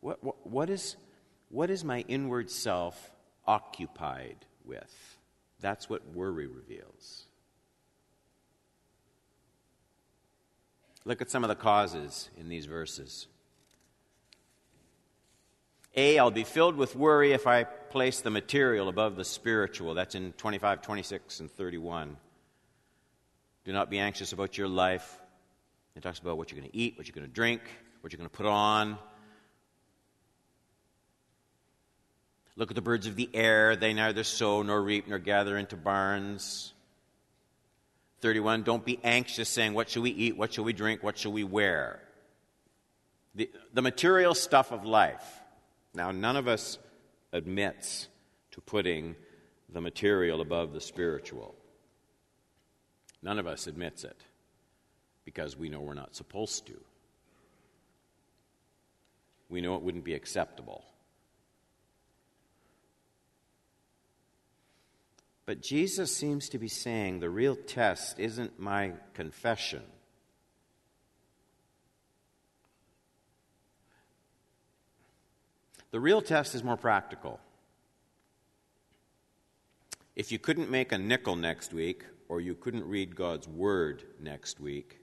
What, 0.00 0.22
what, 0.22 0.46
what, 0.46 0.70
is, 0.70 0.96
what 1.48 1.70
is 1.70 1.84
my 1.84 2.04
inward 2.08 2.50
self 2.50 3.10
occupied 3.46 4.36
with? 4.64 5.18
That's 5.60 5.88
what 5.88 6.06
worry 6.14 6.46
reveals. 6.46 7.24
Look 11.06 11.20
at 11.22 11.30
some 11.30 11.44
of 11.44 11.48
the 11.48 11.54
causes 11.54 12.30
in 12.38 12.48
these 12.48 12.66
verses. 12.66 13.26
A, 15.96 16.18
I'll 16.18 16.30
be 16.30 16.44
filled 16.44 16.76
with 16.76 16.96
worry 16.96 17.32
if 17.32 17.46
I 17.46 17.64
place 17.64 18.20
the 18.20 18.30
material 18.30 18.88
above 18.88 19.16
the 19.16 19.24
spiritual. 19.24 19.94
That's 19.94 20.14
in 20.14 20.32
25, 20.32 20.82
26, 20.82 21.40
and 21.40 21.50
31. 21.50 22.16
Do 23.64 23.72
not 23.72 23.90
be 23.90 23.98
anxious 23.98 24.32
about 24.32 24.58
your 24.58 24.66
life. 24.66 25.20
It 25.96 26.02
talks 26.02 26.18
about 26.18 26.36
what 26.36 26.50
you're 26.50 26.60
going 26.60 26.70
to 26.70 26.76
eat, 26.76 26.96
what 26.96 27.06
you're 27.06 27.14
going 27.14 27.26
to 27.26 27.32
drink, 27.32 27.60
what 28.00 28.12
you're 28.12 28.18
going 28.18 28.28
to 28.28 28.36
put 28.36 28.46
on. 28.46 28.98
Look 32.56 32.70
at 32.70 32.74
the 32.74 32.82
birds 32.82 33.06
of 33.06 33.16
the 33.16 33.28
air. 33.32 33.76
They 33.76 33.92
neither 33.92 34.24
sow 34.24 34.62
nor 34.62 34.80
reap 34.82 35.08
nor 35.08 35.18
gather 35.18 35.56
into 35.56 35.76
barns. 35.76 36.72
31. 38.20 38.62
Don't 38.62 38.84
be 38.84 38.98
anxious, 39.04 39.48
saying, 39.48 39.74
What 39.74 39.88
shall 39.88 40.02
we 40.02 40.10
eat? 40.10 40.36
What 40.36 40.52
shall 40.52 40.64
we 40.64 40.72
drink? 40.72 41.02
What 41.02 41.18
shall 41.18 41.32
we 41.32 41.44
wear? 41.44 42.00
The, 43.34 43.50
the 43.72 43.82
material 43.82 44.34
stuff 44.34 44.72
of 44.72 44.84
life. 44.84 45.40
Now, 45.94 46.10
none 46.10 46.36
of 46.36 46.48
us 46.48 46.78
admits 47.32 48.08
to 48.52 48.60
putting 48.60 49.16
the 49.68 49.80
material 49.80 50.40
above 50.40 50.72
the 50.72 50.80
spiritual. 50.80 51.54
None 53.22 53.38
of 53.38 53.46
us 53.46 53.66
admits 53.66 54.04
it 54.04 54.24
because 55.24 55.56
we 55.56 55.68
know 55.68 55.80
we're 55.80 55.94
not 55.94 56.14
supposed 56.14 56.66
to. 56.66 56.80
We 59.48 59.60
know 59.60 59.76
it 59.76 59.82
wouldn't 59.82 60.04
be 60.04 60.14
acceptable. 60.14 60.84
But 65.46 65.60
Jesus 65.60 66.14
seems 66.14 66.48
to 66.50 66.58
be 66.58 66.68
saying 66.68 67.20
the 67.20 67.28
real 67.28 67.54
test 67.54 68.18
isn't 68.18 68.58
my 68.58 68.92
confession. 69.12 69.82
The 75.90 76.00
real 76.00 76.22
test 76.22 76.54
is 76.54 76.64
more 76.64 76.76
practical. 76.76 77.38
If 80.16 80.32
you 80.32 80.38
couldn't 80.38 80.70
make 80.70 80.92
a 80.92 80.98
nickel 80.98 81.36
next 81.36 81.72
week, 81.72 82.04
or 82.28 82.40
you 82.40 82.54
couldn't 82.54 82.88
read 82.88 83.14
God's 83.14 83.46
Word 83.46 84.02
next 84.18 84.58
week, 84.58 84.98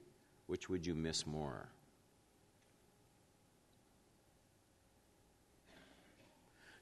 which 0.51 0.67
would 0.67 0.85
you 0.85 0.93
miss 0.93 1.25
more? 1.25 1.69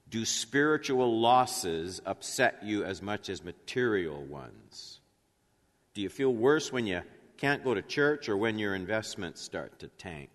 Do 0.09 0.25
spiritual 0.25 1.19
losses 1.19 2.01
upset 2.03 2.63
you 2.63 2.83
as 2.83 3.03
much 3.03 3.29
as 3.29 3.43
material 3.43 4.23
ones? 4.25 5.01
Do 5.93 6.01
you 6.01 6.09
feel 6.09 6.33
worse 6.33 6.73
when 6.73 6.87
you 6.87 7.03
can't 7.37 7.63
go 7.63 7.75
to 7.75 7.83
church 7.83 8.27
or 8.27 8.35
when 8.37 8.57
your 8.57 8.73
investments 8.73 9.39
start 9.39 9.77
to 9.81 9.87
tank? 9.87 10.31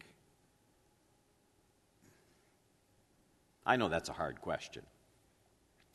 I 3.67 3.75
know 3.75 3.89
that's 3.89 4.11
a 4.11 4.13
hard 4.13 4.41
question. 4.41 4.85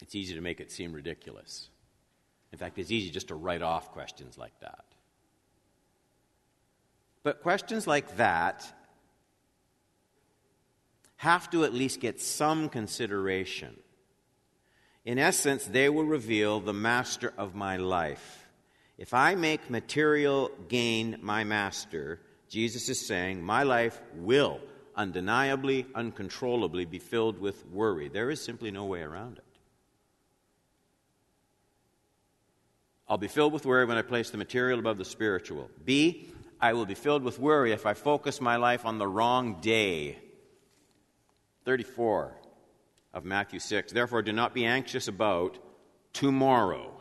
It's 0.02 0.14
easy 0.14 0.36
to 0.36 0.42
make 0.42 0.60
it 0.60 0.74
seem 0.74 0.92
ridiculous. 0.92 1.70
In 2.52 2.60
fact, 2.60 2.78
it's 2.80 2.92
easy 2.92 3.12
just 3.12 3.30
to 3.30 3.36
write 3.36 3.62
off 3.62 3.94
questions 3.94 4.38
like 4.38 4.60
that. 4.60 4.84
But 7.24 7.42
questions 7.42 7.86
like 7.86 8.18
that 8.18 8.66
have 11.18 11.50
to 11.52 11.66
at 11.66 11.74
least 11.74 12.00
get 12.00 12.22
some 12.22 12.70
consideration. 12.70 13.76
In 15.04 15.20
essence, 15.20 15.66
they 15.66 15.90
will 15.90 16.06
reveal 16.06 16.60
the 16.60 16.74
master 16.74 17.34
of 17.38 17.56
my 17.56 17.78
life. 17.78 18.48
If 18.98 19.14
I 19.14 19.36
make 19.36 19.70
material 19.70 20.52
gain 20.68 21.18
my 21.22 21.44
master, 21.44 22.20
Jesus 22.48 22.90
is 22.90 23.06
saying, 23.06 23.42
my 23.42 23.64
life 23.64 24.00
will 24.16 24.60
undeniably, 24.96 25.86
uncontrollably 25.96 26.86
be 26.86 27.00
filled 27.00 27.40
with 27.40 27.66
worry. 27.68 28.10
There 28.10 28.30
is 28.30 28.44
simply 28.44 28.72
no 28.72 28.86
way 28.86 29.02
around 29.02 29.38
it. 29.38 29.44
I'll 33.08 33.18
be 33.18 33.28
filled 33.28 33.54
with 33.54 33.66
worry 33.66 33.86
when 33.86 33.98
I 33.98 34.04
place 34.04 34.30
the 34.30 34.38
material 34.38 34.78
above 34.80 34.98
the 34.98 35.06
spiritual. 35.06 35.70
B, 35.84 36.32
I 36.62 36.74
will 36.74 36.86
be 36.86 36.96
filled 36.96 37.24
with 37.24 37.40
worry 37.40 37.72
if 37.72 37.86
I 37.86 37.94
focus 37.94 38.42
my 38.42 38.58
life 38.58 38.86
on 38.86 38.98
the 38.98 39.08
wrong 39.08 39.62
day 39.62 40.20
34 41.66 42.36
of 43.14 43.24
Matthew 43.24 43.60
6. 43.60 43.92
Therefore, 43.92 44.22
do 44.22 44.34
not 44.34 44.54
be 44.54 44.66
anxious 44.66 45.08
about 45.08 45.58
tomorrow. 46.12 46.92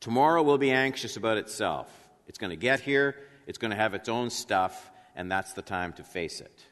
Tomorrow 0.00 0.42
will 0.42 0.58
be 0.58 0.70
anxious 0.70 1.16
about 1.16 1.38
itself. 1.38 1.88
It's 2.28 2.38
going 2.38 2.50
to 2.50 2.56
get 2.56 2.80
here, 2.80 3.16
it's 3.46 3.58
going 3.58 3.70
to 3.70 3.76
have 3.76 3.94
its 3.94 4.08
own 4.08 4.30
stuff, 4.30 4.90
and 5.16 5.30
that's 5.30 5.52
the 5.54 5.62
time 5.62 5.92
to 5.94 6.04
face 6.04 6.40
it. 6.40 6.64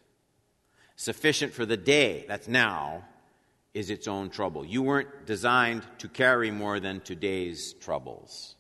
Sufficient 0.97 1.53
for 1.53 1.67
the 1.67 1.77
day, 1.77 2.25
that's 2.29 2.47
now, 2.47 3.05
is 3.75 3.91
its 3.91 4.07
own 4.07 4.31
trouble. 4.31 4.65
You 4.65 4.83
weren't 4.83 5.27
designed 5.27 5.83
to 5.99 6.09
carry 6.09 6.51
more 6.51 6.79
than 6.79 7.01
today's 7.01 7.73
troubles. 7.81 8.57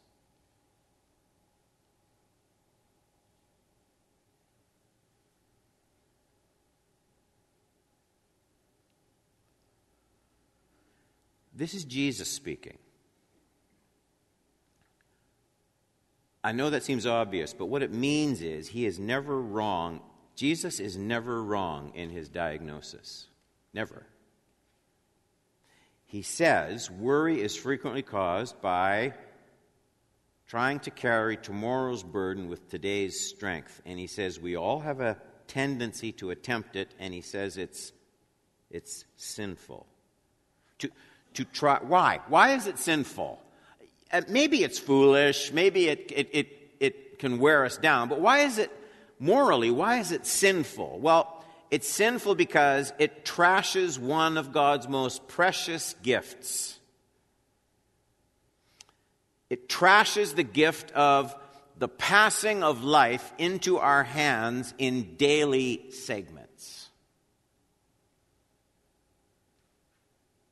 This 11.54 11.74
is 11.74 11.84
Jesus 11.84 12.28
speaking. 12.28 12.78
I 16.44 16.52
know 16.52 16.70
that 16.70 16.82
seems 16.82 17.06
obvious, 17.06 17.54
but 17.54 17.66
what 17.66 17.82
it 17.82 17.92
means 17.92 18.42
is 18.42 18.68
he 18.68 18.84
is 18.84 18.98
never 18.98 19.40
wrong. 19.40 20.00
Jesus 20.34 20.80
is 20.80 20.96
never 20.96 21.42
wrong 21.42 21.92
in 21.94 22.10
his 22.10 22.28
diagnosis. 22.28 23.28
Never. 23.72 24.06
He 26.06 26.22
says 26.22 26.90
worry 26.90 27.40
is 27.40 27.56
frequently 27.56 28.02
caused 28.02 28.60
by 28.60 29.14
trying 30.46 30.80
to 30.80 30.90
carry 30.90 31.36
tomorrow's 31.36 32.02
burden 32.02 32.48
with 32.48 32.68
today's 32.68 33.28
strength. 33.28 33.80
And 33.86 33.98
he 33.98 34.06
says 34.06 34.40
we 34.40 34.56
all 34.56 34.80
have 34.80 35.00
a 35.00 35.16
tendency 35.46 36.12
to 36.12 36.30
attempt 36.30 36.76
it, 36.76 36.94
and 36.98 37.14
he 37.14 37.20
says 37.20 37.56
it's, 37.56 37.92
it's 38.70 39.04
sinful. 39.16 39.86
To, 40.80 40.90
to 41.34 41.44
try, 41.44 41.78
why? 41.80 42.20
Why 42.28 42.54
is 42.54 42.66
it 42.66 42.78
sinful? 42.78 43.40
Uh, 44.12 44.22
maybe 44.28 44.62
it's 44.62 44.78
foolish, 44.78 45.52
maybe 45.52 45.88
it, 45.88 46.12
it, 46.14 46.28
it, 46.32 46.48
it 46.80 47.18
can 47.18 47.38
wear 47.38 47.64
us 47.64 47.76
down, 47.76 48.08
but 48.08 48.20
why 48.20 48.40
is 48.40 48.58
it 48.58 48.70
morally, 49.18 49.70
why 49.70 49.98
is 49.98 50.12
it 50.12 50.26
sinful? 50.26 50.98
Well, 51.00 51.44
it's 51.70 51.88
sinful 51.88 52.34
because 52.34 52.92
it 52.98 53.24
trashes 53.24 53.98
one 53.98 54.36
of 54.36 54.52
God's 54.52 54.88
most 54.88 55.26
precious 55.28 55.94
gifts. 56.02 56.78
It 59.48 59.68
trashes 59.68 60.34
the 60.34 60.42
gift 60.42 60.90
of 60.92 61.34
the 61.78 61.88
passing 61.88 62.62
of 62.62 62.84
life 62.84 63.32
into 63.38 63.78
our 63.78 64.04
hands 64.04 64.74
in 64.78 65.16
daily 65.16 65.90
segments. 65.90 66.41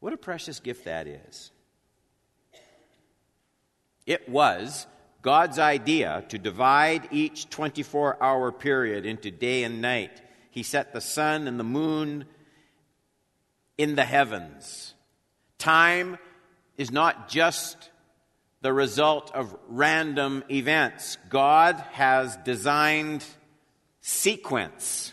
What 0.00 0.12
a 0.12 0.18
precious 0.18 0.60
gift 0.60 0.84
that 0.86 1.06
is. 1.06 1.50
It 4.06 4.28
was 4.28 4.86
God's 5.22 5.58
idea 5.58 6.24
to 6.30 6.38
divide 6.38 7.08
each 7.12 7.48
24 7.48 8.22
hour 8.22 8.50
period 8.50 9.06
into 9.06 9.30
day 9.30 9.62
and 9.62 9.80
night 9.80 10.20
he 10.50 10.62
set 10.62 10.92
the 10.92 11.00
sun 11.00 11.46
and 11.46 11.58
the 11.58 11.64
moon 11.64 12.24
in 13.78 13.94
the 13.94 14.04
heavens. 14.04 14.94
Time 15.58 16.18
is 16.76 16.90
not 16.90 17.28
just 17.28 17.90
the 18.60 18.72
result 18.72 19.30
of 19.34 19.56
random 19.68 20.44
events. 20.50 21.18
God 21.28 21.82
has 21.92 22.36
designed 22.38 23.24
sequence 24.00 25.12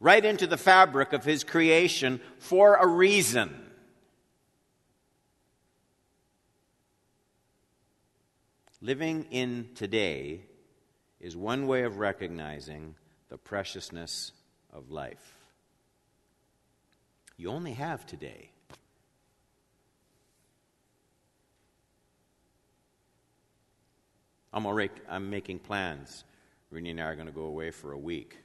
right 0.00 0.24
into 0.24 0.46
the 0.46 0.56
fabric 0.56 1.12
of 1.12 1.24
His 1.24 1.44
creation 1.44 2.20
for 2.38 2.76
a 2.76 2.86
reason. 2.86 3.67
Living 8.80 9.26
in 9.32 9.70
today 9.74 10.42
is 11.20 11.36
one 11.36 11.66
way 11.66 11.82
of 11.82 11.98
recognizing 11.98 12.94
the 13.28 13.36
preciousness 13.36 14.30
of 14.72 14.92
life. 14.92 15.36
You 17.36 17.50
only 17.50 17.72
have 17.72 18.06
today. 18.06 18.50
I'm, 24.52 24.64
already, 24.64 24.92
I'm 25.08 25.28
making 25.28 25.58
plans. 25.58 26.22
Renee 26.70 26.90
and 26.90 27.00
I 27.00 27.04
are 27.04 27.14
going 27.14 27.26
to 27.26 27.32
go 27.32 27.42
away 27.42 27.72
for 27.72 27.92
a 27.92 27.98
week. 27.98 28.38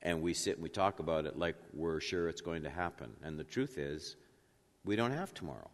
And 0.00 0.22
we 0.22 0.32
sit 0.32 0.54
and 0.54 0.62
we 0.62 0.70
talk 0.70 0.98
about 0.98 1.26
it 1.26 1.38
like 1.38 1.56
we're 1.74 2.00
sure 2.00 2.28
it's 2.28 2.40
going 2.40 2.62
to 2.62 2.70
happen. 2.70 3.10
And 3.22 3.38
the 3.38 3.44
truth 3.44 3.76
is, 3.76 4.16
we 4.84 4.96
don't 4.96 5.12
have 5.12 5.34
tomorrow. 5.34 5.68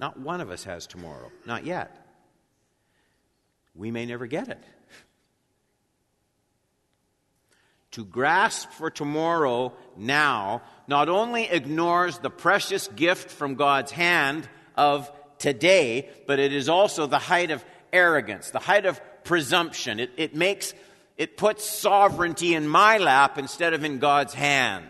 Not 0.00 0.18
one 0.18 0.40
of 0.40 0.50
us 0.50 0.64
has 0.64 0.88
tomorrow. 0.88 1.30
Not 1.46 1.64
yet 1.64 2.00
we 3.74 3.90
may 3.90 4.06
never 4.06 4.26
get 4.26 4.48
it. 4.48 4.62
To 7.92 8.04
grasp 8.04 8.70
for 8.70 8.90
tomorrow 8.90 9.72
now 9.96 10.62
not 10.86 11.08
only 11.08 11.44
ignores 11.44 12.18
the 12.18 12.30
precious 12.30 12.86
gift 12.88 13.30
from 13.30 13.56
God's 13.56 13.90
hand 13.90 14.48
of 14.76 15.10
today, 15.38 16.08
but 16.26 16.38
it 16.38 16.52
is 16.52 16.68
also 16.68 17.06
the 17.06 17.18
height 17.18 17.50
of 17.50 17.64
arrogance, 17.92 18.50
the 18.50 18.60
height 18.60 18.86
of 18.86 19.00
presumption. 19.24 19.98
It, 19.98 20.10
it 20.16 20.36
makes, 20.36 20.72
it 21.16 21.36
puts 21.36 21.64
sovereignty 21.64 22.54
in 22.54 22.68
my 22.68 22.98
lap 22.98 23.38
instead 23.38 23.74
of 23.74 23.82
in 23.82 23.98
God's 23.98 24.34
hand. 24.34 24.86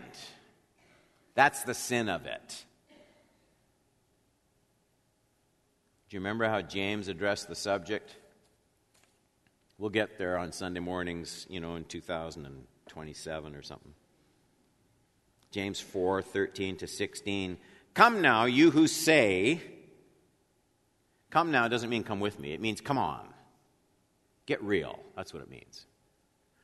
That's 1.33 1.63
the 1.63 1.73
sin 1.73 2.07
of 2.07 2.25
it. 2.25 2.65
Do 6.11 6.17
you 6.17 6.19
remember 6.19 6.45
how 6.49 6.61
James 6.61 7.07
addressed 7.07 7.47
the 7.47 7.55
subject? 7.55 8.17
We'll 9.77 9.91
get 9.91 10.17
there 10.17 10.37
on 10.37 10.51
Sunday 10.51 10.81
mornings, 10.81 11.47
you 11.49 11.61
know, 11.61 11.77
in 11.77 11.85
2027 11.85 13.55
or 13.55 13.61
something. 13.61 13.93
James 15.51 15.79
4 15.79 16.21
13 16.21 16.75
to 16.75 16.87
16. 16.87 17.57
Come 17.93 18.21
now, 18.21 18.43
you 18.43 18.71
who 18.71 18.87
say, 18.87 19.61
come 21.29 21.49
now 21.49 21.69
doesn't 21.69 21.89
mean 21.89 22.03
come 22.03 22.19
with 22.19 22.37
me, 22.41 22.51
it 22.51 22.59
means 22.59 22.81
come 22.81 22.97
on. 22.97 23.25
Get 24.45 24.61
real. 24.61 24.99
That's 25.15 25.33
what 25.33 25.41
it 25.41 25.49
means. 25.49 25.85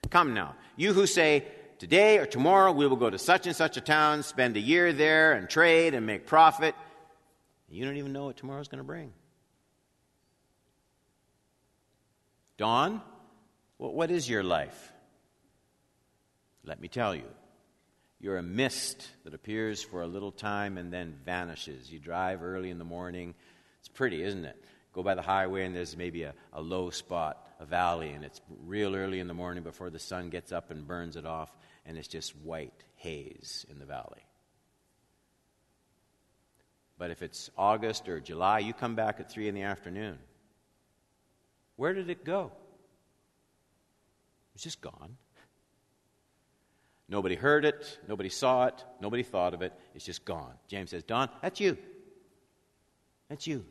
Come 0.10 0.33
now, 0.33 0.55
you 0.75 0.91
who 0.91 1.07
say, 1.07 1.45
today 1.79 2.17
or 2.17 2.25
tomorrow 2.25 2.73
we 2.73 2.86
will 2.86 2.97
go 2.97 3.10
to 3.10 3.17
such 3.17 3.47
and 3.47 3.55
such 3.55 3.77
a 3.77 3.81
town, 3.81 4.23
spend 4.23 4.57
a 4.57 4.62
year 4.62 4.91
there, 4.91 5.31
and 5.31 5.49
trade 5.49 5.93
and 5.93 6.05
make 6.05 6.25
profit. 6.25 6.75
You 7.69 7.86
don't 7.86 7.95
even 7.95 8.12
know 8.12 8.25
what 8.25 8.36
tomorrow's 8.36 8.67
going 8.67 8.79
to 8.79 8.83
bring. 8.83 9.13
Dawn, 12.58 13.02
what 13.78 14.12
is 14.12 14.30
your 14.30 14.43
life? 14.43 14.91
Let 16.63 16.82
me 16.82 16.88
tell 16.88 17.15
you. 17.15 17.24
You're 18.20 18.38
a 18.38 18.43
mist 18.43 19.08
that 19.24 19.36
appears 19.36 19.84
for 19.84 20.02
a 20.02 20.08
little 20.08 20.32
time 20.32 20.78
and 20.80 20.91
then 20.91 21.15
vanishes. 21.24 21.91
You 21.91 22.00
drive 22.00 22.41
early 22.41 22.72
in 22.72 22.80
the 22.80 22.84
morning. 22.84 23.36
It's 23.80 23.88
pretty, 23.88 24.24
isn't 24.24 24.46
it? 24.46 24.63
Go 24.91 25.04
by 25.04 25.13
the 25.13 25.22
highway 25.22 25.65
and 25.65 25.76
there's 25.76 25.96
maybe 25.96 26.24
a, 26.24 26.34
a 26.52 26.60
low 26.60 26.89
spot, 26.89 27.48
a 27.60 27.65
valley, 27.65 28.10
and 28.10 28.26
it's 28.26 28.41
real 28.65 28.96
early 28.96 29.20
in 29.20 29.28
the 29.28 29.36
morning 29.36 29.62
before 29.62 29.91
the 29.91 30.00
sun 30.00 30.30
gets 30.30 30.52
up 30.52 30.72
and 30.72 30.88
burns 30.88 31.15
it 31.15 31.26
off, 31.28 31.56
and 31.86 31.96
it's 31.96 32.08
just 32.08 32.36
white 32.38 32.84
haze 32.96 33.67
in 33.70 33.78
the 33.78 33.86
valley. 33.86 34.26
But 36.98 37.12
if 37.12 37.22
it's 37.22 37.52
August 37.56 38.10
or 38.10 38.20
July, 38.20 38.60
you 38.60 38.74
come 38.74 38.96
back 38.96 39.20
at 39.20 39.32
3 39.32 39.48
in 39.48 39.54
the 39.54 39.62
afternoon. 39.62 40.17
Where 41.77 41.93
did 41.93 42.09
it 42.09 42.25
go? 42.25 42.51
It's 44.55 44.63
just 44.63 44.81
gone. 44.81 45.15
Nobody 47.07 47.35
heard 47.35 47.63
it, 47.63 47.99
nobody 48.07 48.27
saw 48.27 48.65
it, 48.65 48.83
nobody 48.99 49.23
thought 49.23 49.53
of 49.53 49.61
it. 49.61 49.71
It's 49.95 50.03
just 50.03 50.25
gone. 50.25 50.53
James 50.67 50.89
says, 50.89 51.03
Don, 51.03 51.29
that's 51.41 51.59
you. 51.61 51.77
That's 53.29 53.47
you. 53.47 53.63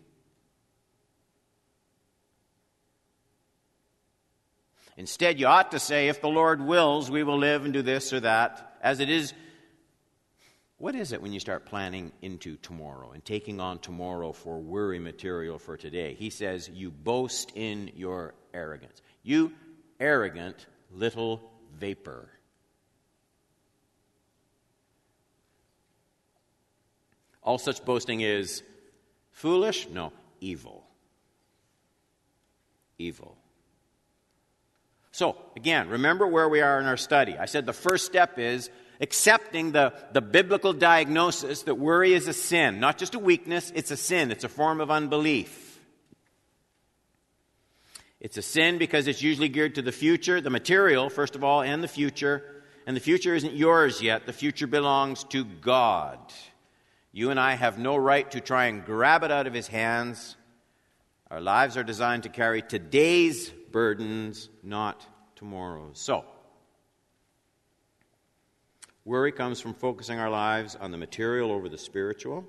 Instead, 4.96 5.38
you 5.38 5.46
ought 5.46 5.72
to 5.72 5.78
say, 5.78 6.08
if 6.08 6.22
the 6.22 6.28
Lord 6.28 6.62
wills, 6.62 7.10
we 7.10 7.22
will 7.22 7.36
live 7.36 7.64
and 7.64 7.74
do 7.74 7.82
this 7.82 8.14
or 8.14 8.20
that. 8.20 8.78
As 8.80 9.00
it 9.00 9.10
is, 9.10 9.34
what 10.78 10.94
is 10.94 11.12
it 11.12 11.22
when 11.22 11.32
you 11.32 11.40
start 11.40 11.64
planning 11.64 12.12
into 12.20 12.56
tomorrow 12.56 13.12
and 13.12 13.24
taking 13.24 13.60
on 13.60 13.78
tomorrow 13.78 14.32
for 14.32 14.58
worry 14.58 14.98
material 14.98 15.58
for 15.58 15.76
today? 15.76 16.14
He 16.14 16.28
says, 16.28 16.68
You 16.68 16.90
boast 16.90 17.52
in 17.54 17.92
your 17.96 18.34
arrogance. 18.52 19.00
You 19.22 19.52
arrogant 19.98 20.66
little 20.92 21.50
vapor. 21.78 22.28
All 27.42 27.58
such 27.58 27.82
boasting 27.84 28.20
is 28.20 28.62
foolish? 29.30 29.88
No, 29.88 30.12
evil. 30.40 30.84
Evil. 32.98 33.36
So, 35.12 35.36
again, 35.54 35.88
remember 35.88 36.26
where 36.26 36.48
we 36.48 36.60
are 36.60 36.78
in 36.78 36.84
our 36.84 36.98
study. 36.98 37.38
I 37.38 37.46
said 37.46 37.64
the 37.64 37.72
first 37.72 38.04
step 38.04 38.38
is 38.38 38.68
accepting 39.00 39.72
the, 39.72 39.92
the 40.12 40.20
biblical 40.20 40.72
diagnosis 40.72 41.62
that 41.62 41.74
worry 41.76 42.14
is 42.14 42.28
a 42.28 42.32
sin, 42.32 42.80
not 42.80 42.98
just 42.98 43.14
a 43.14 43.18
weakness, 43.18 43.72
it's 43.74 43.90
a 43.90 43.96
sin, 43.96 44.30
it's 44.30 44.44
a 44.44 44.48
form 44.48 44.80
of 44.80 44.90
unbelief. 44.90 45.80
It's 48.20 48.38
a 48.38 48.42
sin 48.42 48.78
because 48.78 49.06
it's 49.06 49.22
usually 49.22 49.48
geared 49.48 49.74
to 49.76 49.82
the 49.82 49.92
future, 49.92 50.40
the 50.40 50.50
material, 50.50 51.11
first 51.11 51.37
of 51.37 51.44
all, 51.44 51.62
and 51.62 51.82
the 51.82 51.88
future. 51.88 52.62
and 52.87 52.96
the 52.96 53.00
future 53.00 53.35
isn't 53.35 53.54
yours 53.54 54.00
yet. 54.00 54.26
The 54.26 54.32
future 54.32 54.66
belongs 54.66 55.24
to 55.24 55.44
God. 55.44 56.18
You 57.12 57.30
and 57.30 57.38
I 57.38 57.54
have 57.54 57.78
no 57.78 57.96
right 57.96 58.30
to 58.32 58.40
try 58.40 58.66
and 58.66 58.85
grab 58.85 59.22
it 59.22 59.30
out 59.30 59.46
of 59.46 59.54
His 59.54 59.68
hands. 59.68 60.37
Our 61.30 61.40
lives 61.40 61.76
are 61.76 61.82
designed 61.82 62.22
to 62.22 62.28
carry 62.28 62.62
today's 62.62 63.50
burdens, 63.72 64.48
not 64.62 65.04
tomorrow's. 65.35 65.98
So, 65.98 66.24
worry 69.06 69.32
comes 69.32 69.60
from 69.60 69.72
focusing 69.72 70.18
our 70.18 70.28
lives 70.28 70.76
on 70.76 70.90
the 70.90 70.98
material 70.98 71.50
over 71.50 71.70
the 71.70 71.78
spiritual. 71.78 72.44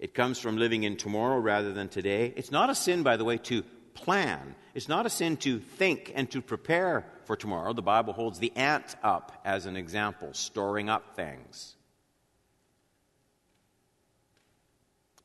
It 0.00 0.14
comes 0.14 0.38
from 0.38 0.56
living 0.56 0.82
in 0.82 0.96
tomorrow 0.96 1.38
rather 1.38 1.72
than 1.72 1.88
today. 1.88 2.32
It's 2.34 2.50
not 2.50 2.70
a 2.70 2.74
sin, 2.74 3.02
by 3.04 3.18
the 3.18 3.24
way, 3.24 3.36
to 3.36 3.62
plan. 3.92 4.54
It's 4.74 4.88
not 4.88 5.04
a 5.04 5.10
sin 5.10 5.36
to 5.38 5.58
think 5.58 6.10
and 6.14 6.30
to 6.30 6.40
prepare 6.40 7.04
for 7.24 7.36
tomorrow. 7.36 7.74
The 7.74 7.82
Bible 7.82 8.14
holds 8.14 8.38
the 8.38 8.52
ant 8.56 8.96
up 9.02 9.42
as 9.44 9.66
an 9.66 9.76
example, 9.76 10.32
storing 10.32 10.88
up 10.88 11.14
things. 11.14 11.76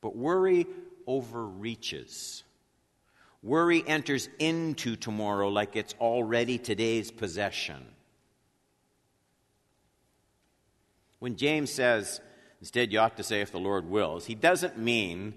But 0.01 0.15
worry 0.15 0.67
overreaches. 1.07 2.43
Worry 3.41 3.81
enters 3.87 4.27
into 4.39 4.97
tomorrow 4.97 5.47
like 5.47 5.77
it's 5.77 5.95
already 6.01 6.57
today's 6.57 7.11
possession. 7.11 7.94
When 11.19 11.35
James 11.35 11.71
says, 11.71 12.21
instead, 12.59 12.91
you 12.91 12.99
ought 12.99 13.17
to 13.17 13.23
say, 13.23 13.41
if 13.41 13.51
the 13.51 13.59
Lord 13.59 13.89
wills, 13.89 14.25
he 14.25 14.35
doesn't 14.35 14.77
mean 14.77 15.35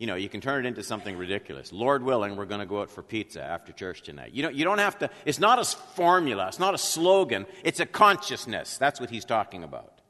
you 0.00 0.06
know, 0.06 0.14
you 0.14 0.30
can 0.30 0.40
turn 0.40 0.64
it 0.64 0.68
into 0.68 0.82
something 0.82 1.14
ridiculous. 1.14 1.74
Lord 1.74 2.02
willing, 2.02 2.34
we're 2.34 2.46
going 2.46 2.60
to 2.60 2.66
go 2.66 2.80
out 2.80 2.90
for 2.90 3.02
pizza 3.02 3.42
after 3.42 3.70
church 3.70 4.00
tonight. 4.00 4.32
You, 4.32 4.42
know, 4.42 4.48
you 4.48 4.64
don't 4.64 4.78
have 4.78 4.98
to, 5.00 5.10
it's 5.26 5.38
not 5.38 5.58
a 5.58 5.64
formula, 5.64 6.48
it's 6.48 6.58
not 6.58 6.74
a 6.74 6.78
slogan, 6.78 7.46
it's 7.62 7.80
a 7.80 7.86
consciousness. 7.86 8.78
That's 8.78 8.98
what 8.98 9.10
he's 9.10 9.26
talking 9.26 9.62
about. 9.62 10.00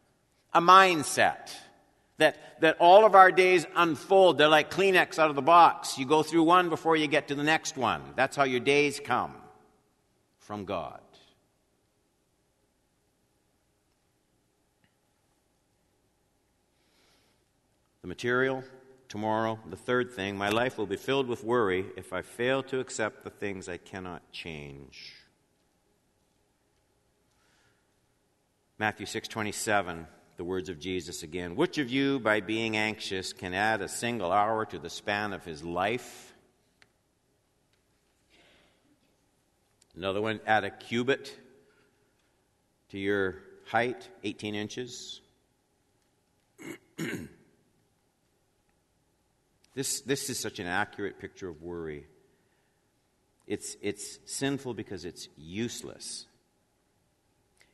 A 0.54 0.60
mindset. 0.60 1.50
That, 2.18 2.60
that 2.60 2.76
all 2.78 3.04
of 3.04 3.16
our 3.16 3.32
days 3.32 3.66
unfold. 3.74 4.38
They're 4.38 4.46
like 4.46 4.70
Kleenex 4.70 5.18
out 5.18 5.28
of 5.30 5.34
the 5.34 5.42
box. 5.42 5.98
You 5.98 6.06
go 6.06 6.22
through 6.22 6.44
one 6.44 6.68
before 6.68 6.94
you 6.94 7.08
get 7.08 7.28
to 7.28 7.34
the 7.34 7.42
next 7.42 7.76
one. 7.76 8.02
That's 8.14 8.36
how 8.36 8.44
your 8.44 8.60
days 8.60 9.00
come 9.02 9.34
from 10.38 10.66
God. 10.66 11.00
The 18.02 18.08
material, 18.08 18.64
tomorrow. 19.10 19.58
The 19.68 19.76
third 19.76 20.12
thing, 20.12 20.38
my 20.38 20.48
life 20.48 20.78
will 20.78 20.86
be 20.86 20.96
filled 20.96 21.26
with 21.26 21.44
worry 21.44 21.86
if 21.96 22.12
I 22.12 22.22
fail 22.22 22.62
to 22.64 22.80
accept 22.80 23.24
the 23.24 23.30
things 23.30 23.68
I 23.68 23.76
cannot 23.76 24.22
change. 24.32 25.14
Matthew 28.78 29.04
6:27, 29.04 30.06
the 30.36 30.44
words 30.44 30.70
of 30.70 30.78
Jesus 30.78 31.22
again. 31.22 31.56
Which 31.56 31.76
of 31.76 31.90
you 31.90 32.20
by 32.20 32.40
being 32.40 32.76
anxious 32.76 33.34
can 33.34 33.52
add 33.52 33.82
a 33.82 33.88
single 33.88 34.32
hour 34.32 34.64
to 34.64 34.78
the 34.78 34.88
span 34.88 35.34
of 35.34 35.44
his 35.44 35.62
life? 35.62 36.32
Another 39.94 40.22
one, 40.22 40.40
add 40.46 40.64
a 40.64 40.70
cubit 40.70 41.36
to 42.88 42.98
your 42.98 43.42
height, 43.66 44.08
18 44.22 44.54
inches. 44.54 45.20
This, 49.74 50.00
this 50.00 50.30
is 50.30 50.38
such 50.38 50.59
an 50.59 50.66
accurate 50.66 51.18
picture 51.18 51.48
of 51.48 51.62
worry. 51.62 52.06
It's, 53.46 53.76
it's 53.83 54.18
sinful 54.26 54.74
because 54.74 55.04
it's 55.04 55.28
useless. 55.37 56.26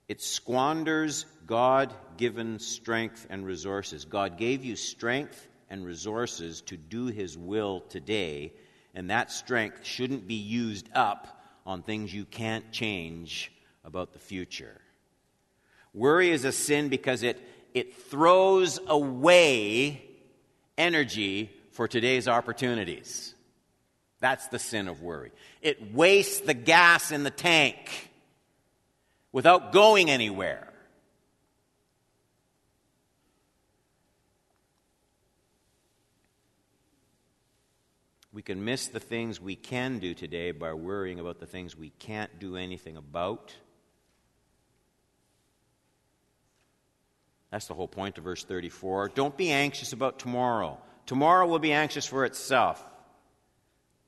It 0.08 0.22
squanders 0.22 1.26
God 1.46 1.92
given 2.16 2.58
strength 2.58 3.26
and 3.28 3.44
resources. 3.44 4.04
God 4.04 4.38
gave 4.38 4.64
you 4.64 4.76
strength 4.76 5.48
and 5.68 5.84
resources 5.84 6.60
to 6.62 6.76
do 6.76 7.06
His 7.06 7.36
will 7.36 7.80
today, 7.80 8.52
and 8.94 9.10
that 9.10 9.32
strength 9.32 9.84
shouldn't 9.84 10.28
be 10.28 10.34
used 10.34 10.88
up 10.94 11.42
on 11.66 11.82
things 11.82 12.14
you 12.14 12.24
can't 12.24 12.70
change 12.70 13.52
about 13.84 14.12
the 14.12 14.18
future. 14.18 14.80
Worry 15.92 16.30
is 16.30 16.44
a 16.44 16.52
sin 16.52 16.88
because 16.88 17.22
it, 17.22 17.42
it 17.74 17.96
throws 17.96 18.78
away 18.86 20.04
energy 20.78 21.50
for 21.76 21.86
today's 21.86 22.26
opportunities. 22.26 23.34
That's 24.18 24.48
the 24.48 24.58
sin 24.58 24.88
of 24.88 25.02
worry. 25.02 25.30
It 25.60 25.92
wastes 25.92 26.40
the 26.40 26.54
gas 26.54 27.12
in 27.12 27.22
the 27.22 27.30
tank 27.30 28.10
without 29.30 29.72
going 29.72 30.08
anywhere. 30.08 30.72
We 38.32 38.40
can 38.40 38.64
miss 38.64 38.88
the 38.88 39.00
things 39.00 39.38
we 39.38 39.54
can 39.54 39.98
do 39.98 40.14
today 40.14 40.52
by 40.52 40.72
worrying 40.72 41.20
about 41.20 41.40
the 41.40 41.46
things 41.46 41.76
we 41.76 41.90
can't 41.90 42.38
do 42.38 42.56
anything 42.56 42.96
about. 42.96 43.54
That's 47.50 47.66
the 47.66 47.74
whole 47.74 47.88
point 47.88 48.16
of 48.16 48.24
verse 48.24 48.44
34. 48.44 49.10
Don't 49.10 49.36
be 49.36 49.50
anxious 49.50 49.92
about 49.92 50.18
tomorrow. 50.18 50.78
Tomorrow 51.06 51.46
will 51.46 51.60
be 51.60 51.72
anxious 51.72 52.06
for 52.06 52.24
itself. 52.24 52.84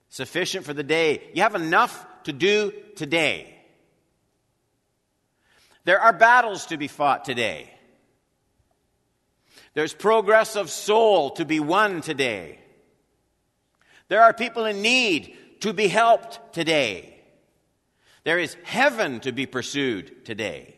Sufficient 0.08 0.66
for 0.66 0.74
the 0.74 0.82
day. 0.82 1.30
You 1.32 1.42
have 1.42 1.54
enough 1.54 2.06
to 2.24 2.32
do 2.32 2.72
today. 2.96 3.54
There 5.84 6.00
are 6.00 6.12
battles 6.12 6.66
to 6.66 6.76
be 6.76 6.88
fought 6.88 7.24
today. 7.24 7.72
There's 9.74 9.94
progress 9.94 10.56
of 10.56 10.70
soul 10.70 11.30
to 11.32 11.44
be 11.44 11.60
won 11.60 12.00
today. 12.00 12.58
There 14.08 14.22
are 14.22 14.32
people 14.32 14.64
in 14.64 14.82
need 14.82 15.36
to 15.60 15.72
be 15.72 15.88
helped 15.88 16.52
today. 16.52 17.14
There 18.24 18.38
is 18.38 18.56
heaven 18.64 19.20
to 19.20 19.32
be 19.32 19.46
pursued 19.46 20.24
today. 20.24 20.77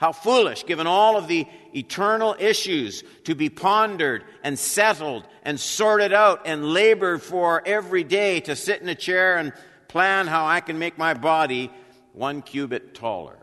How 0.00 0.12
foolish, 0.12 0.64
given 0.64 0.86
all 0.86 1.18
of 1.18 1.28
the 1.28 1.46
eternal 1.74 2.34
issues 2.38 3.04
to 3.24 3.34
be 3.34 3.50
pondered 3.50 4.24
and 4.42 4.58
settled 4.58 5.28
and 5.42 5.60
sorted 5.60 6.14
out 6.14 6.40
and 6.46 6.72
labored 6.72 7.20
for 7.20 7.62
every 7.66 8.02
day 8.02 8.40
to 8.40 8.56
sit 8.56 8.80
in 8.80 8.88
a 8.88 8.94
chair 8.94 9.36
and 9.36 9.52
plan 9.88 10.26
how 10.26 10.46
I 10.46 10.60
can 10.60 10.78
make 10.78 10.96
my 10.96 11.12
body 11.12 11.70
one 12.14 12.40
cubit 12.40 12.94
taller. 12.94 13.36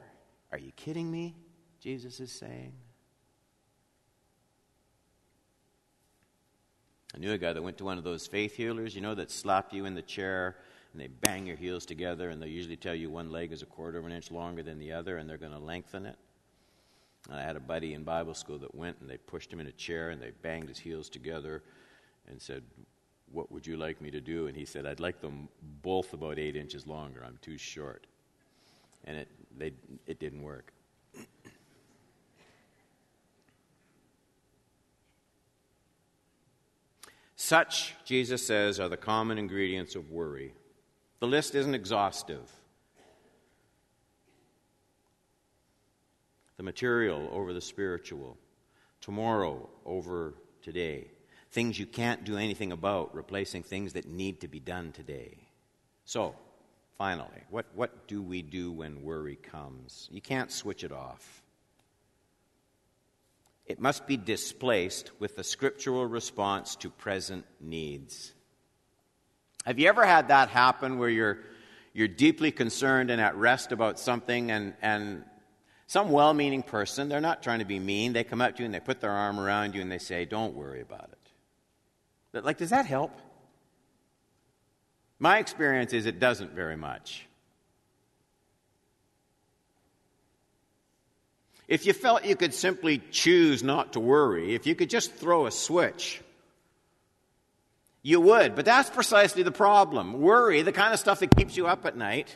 Are 0.51 0.57
you 0.57 0.71
kidding 0.71 1.11
me? 1.11 1.35
Jesus 1.79 2.19
is 2.19 2.31
saying. 2.31 2.73
I 7.13 7.19
knew 7.19 7.33
a 7.33 7.37
guy 7.37 7.53
that 7.53 7.61
went 7.61 7.77
to 7.77 7.85
one 7.85 7.99
of 7.99 8.03
those 8.03 8.25
faith 8.25 8.55
healers, 8.55 8.95
you 8.95 9.01
know, 9.01 9.13
that 9.13 9.29
slap 9.29 9.73
you 9.73 9.85
in 9.85 9.93
the 9.93 10.01
chair 10.01 10.55
and 10.91 10.99
they 10.99 11.07
bang 11.07 11.45
your 11.45 11.55
heels 11.55 11.85
together 11.85 12.31
and 12.31 12.41
they 12.41 12.47
usually 12.47 12.77
tell 12.77 12.95
you 12.95 13.11
one 13.11 13.31
leg 13.31 13.51
is 13.51 13.61
a 13.61 13.67
quarter 13.67 13.99
of 13.99 14.07
an 14.07 14.11
inch 14.11 14.31
longer 14.31 14.63
than 14.63 14.79
the 14.79 14.93
other 14.93 15.17
and 15.17 15.29
they're 15.29 15.37
going 15.37 15.51
to 15.51 15.59
lengthen 15.59 16.07
it. 16.07 16.17
I 17.35 17.41
had 17.41 17.55
a 17.55 17.59
buddy 17.59 17.93
in 17.93 18.03
Bible 18.03 18.33
school 18.33 18.57
that 18.59 18.73
went 18.73 18.97
and 19.01 19.09
they 19.09 19.17
pushed 19.17 19.51
him 19.51 19.59
in 19.59 19.67
a 19.67 19.71
chair 19.71 20.09
and 20.09 20.21
they 20.21 20.31
banged 20.41 20.69
his 20.69 20.79
heels 20.79 21.09
together 21.09 21.63
and 22.29 22.41
said, 22.41 22.63
What 23.31 23.51
would 23.51 23.67
you 23.67 23.77
like 23.77 24.01
me 24.01 24.11
to 24.11 24.21
do? 24.21 24.47
And 24.47 24.55
he 24.55 24.65
said, 24.65 24.85
I'd 24.85 24.99
like 24.99 25.19
them 25.19 25.49
both 25.81 26.13
about 26.13 26.39
eight 26.39 26.55
inches 26.55 26.87
longer. 26.87 27.23
I'm 27.25 27.37
too 27.41 27.57
short. 27.57 28.07
And 29.03 29.17
it, 29.17 29.27
they, 29.57 29.73
it 30.05 30.19
didn't 30.19 30.41
work. 30.41 30.71
Such, 37.39 37.93
Jesus 38.03 38.45
says, 38.45 38.79
are 38.79 38.89
the 38.89 38.97
common 38.97 39.37
ingredients 39.37 39.95
of 39.95 40.11
worry. 40.11 40.53
The 41.19 41.27
list 41.27 41.55
isn't 41.55 41.75
exhaustive. 41.75 42.51
The 46.57 46.63
material 46.63 47.29
over 47.31 47.53
the 47.53 47.61
spiritual, 47.61 48.37
tomorrow 48.99 49.69
over 49.85 50.33
today, 50.61 51.07
things 51.51 51.79
you 51.79 51.85
can't 51.85 52.23
do 52.23 52.37
anything 52.37 52.71
about, 52.71 53.15
replacing 53.15 53.63
things 53.63 53.93
that 53.93 54.07
need 54.07 54.41
to 54.41 54.47
be 54.47 54.59
done 54.59 54.91
today. 54.91 55.37
So, 56.05 56.35
finally, 56.97 57.43
what, 57.49 57.67
what 57.75 58.07
do 58.07 58.21
we 58.21 58.41
do 58.41 58.71
when 58.71 59.03
worry 59.03 59.35
comes? 59.35 60.09
You 60.11 60.21
can't 60.21 60.51
switch 60.51 60.83
it 60.83 60.91
off. 60.91 61.43
It 63.67 63.79
must 63.79 64.07
be 64.07 64.17
displaced 64.17 65.11
with 65.19 65.35
the 65.35 65.43
scriptural 65.43 66.05
response 66.05 66.75
to 66.77 66.89
present 66.89 67.45
needs. 67.59 68.33
Have 69.65 69.77
you 69.77 69.89
ever 69.89 70.05
had 70.05 70.29
that 70.29 70.47
happen 70.47 70.97
where 70.97 71.09
you're, 71.09 71.39
you're 71.93 72.07
deeply 72.07 72.51
concerned 72.51 73.11
and 73.11 73.19
at 73.19 73.35
rest 73.35 73.73
about 73.73 73.99
something 73.99 74.49
and, 74.51 74.73
and 74.81 75.25
some 75.87 76.11
well 76.11 76.33
meaning 76.33 76.63
person, 76.63 77.07
they're 77.07 77.21
not 77.21 77.41
trying 77.41 77.59
to 77.59 77.65
be 77.65 77.79
mean. 77.79 78.13
They 78.13 78.25
come 78.25 78.41
up 78.41 78.55
to 78.57 78.61
you 78.61 78.65
and 78.65 78.73
they 78.73 78.79
put 78.79 78.99
their 78.99 79.11
arm 79.11 79.39
around 79.39 79.73
you 79.73 79.81
and 79.81 79.91
they 79.91 79.97
say, 79.97 80.25
Don't 80.25 80.53
worry 80.53 80.81
about 80.81 81.09
it. 81.11 81.17
But, 82.33 82.43
like, 82.43 82.57
does 82.57 82.69
that 82.69 82.85
help? 82.85 83.17
My 85.17 85.39
experience 85.39 85.93
is 85.93 86.05
it 86.05 86.19
doesn't 86.19 86.51
very 86.51 86.75
much. 86.75 87.25
If 91.67 91.85
you 91.85 91.93
felt 91.93 92.25
you 92.25 92.35
could 92.35 92.53
simply 92.53 93.01
choose 93.11 93.63
not 93.63 93.93
to 93.93 93.99
worry, 93.99 94.55
if 94.55 94.67
you 94.67 94.75
could 94.75 94.89
just 94.89 95.13
throw 95.15 95.47
a 95.47 95.51
switch, 95.51 96.21
you 98.03 98.21
would. 98.21 98.55
But 98.55 98.65
that's 98.65 98.89
precisely 98.89 99.43
the 99.43 99.51
problem. 99.51 100.21
Worry, 100.21 100.61
the 100.61 100.71
kind 100.71 100.93
of 100.93 100.99
stuff 100.99 101.19
that 101.19 101.35
keeps 101.35 101.57
you 101.57 101.67
up 101.67 101.85
at 101.85 101.97
night, 101.97 102.35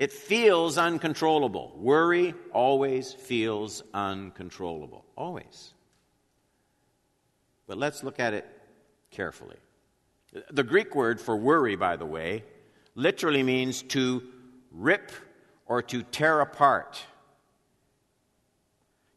it 0.00 0.12
feels 0.12 0.78
uncontrollable. 0.78 1.74
Worry 1.76 2.32
always 2.54 3.12
feels 3.12 3.82
uncontrollable. 3.92 5.04
Always. 5.14 5.74
But 7.66 7.76
let's 7.76 8.02
look 8.02 8.18
at 8.18 8.32
it 8.32 8.46
carefully. 9.10 9.58
The 10.50 10.62
Greek 10.62 10.94
word 10.94 11.20
for 11.20 11.36
worry, 11.36 11.76
by 11.76 11.96
the 11.96 12.06
way, 12.06 12.44
literally 12.94 13.42
means 13.42 13.82
to 13.82 14.22
rip 14.72 15.12
or 15.66 15.82
to 15.82 16.02
tear 16.02 16.40
apart. 16.40 16.98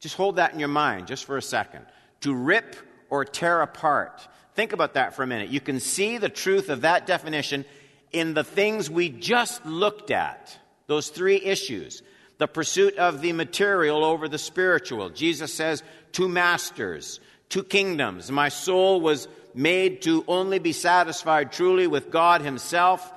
Just 0.00 0.16
hold 0.16 0.36
that 0.36 0.52
in 0.52 0.58
your 0.58 0.68
mind 0.68 1.06
just 1.06 1.24
for 1.24 1.38
a 1.38 1.42
second. 1.42 1.86
To 2.20 2.34
rip 2.34 2.76
or 3.08 3.24
tear 3.24 3.62
apart. 3.62 4.28
Think 4.52 4.74
about 4.74 4.92
that 4.94 5.14
for 5.14 5.22
a 5.22 5.26
minute. 5.26 5.48
You 5.48 5.62
can 5.62 5.80
see 5.80 6.18
the 6.18 6.28
truth 6.28 6.68
of 6.68 6.82
that 6.82 7.06
definition 7.06 7.64
in 8.12 8.34
the 8.34 8.44
things 8.44 8.90
we 8.90 9.08
just 9.08 9.64
looked 9.64 10.10
at. 10.10 10.58
Those 10.86 11.08
three 11.08 11.36
issues. 11.36 12.02
The 12.38 12.48
pursuit 12.48 12.96
of 12.96 13.20
the 13.20 13.32
material 13.32 14.04
over 14.04 14.28
the 14.28 14.38
spiritual. 14.38 15.10
Jesus 15.10 15.54
says, 15.54 15.82
two 16.12 16.28
masters, 16.28 17.20
two 17.48 17.62
kingdoms. 17.62 18.30
My 18.30 18.48
soul 18.48 19.00
was 19.00 19.28
made 19.54 20.02
to 20.02 20.24
only 20.26 20.58
be 20.58 20.72
satisfied 20.72 21.52
truly 21.52 21.86
with 21.86 22.10
God 22.10 22.40
Himself. 22.40 23.12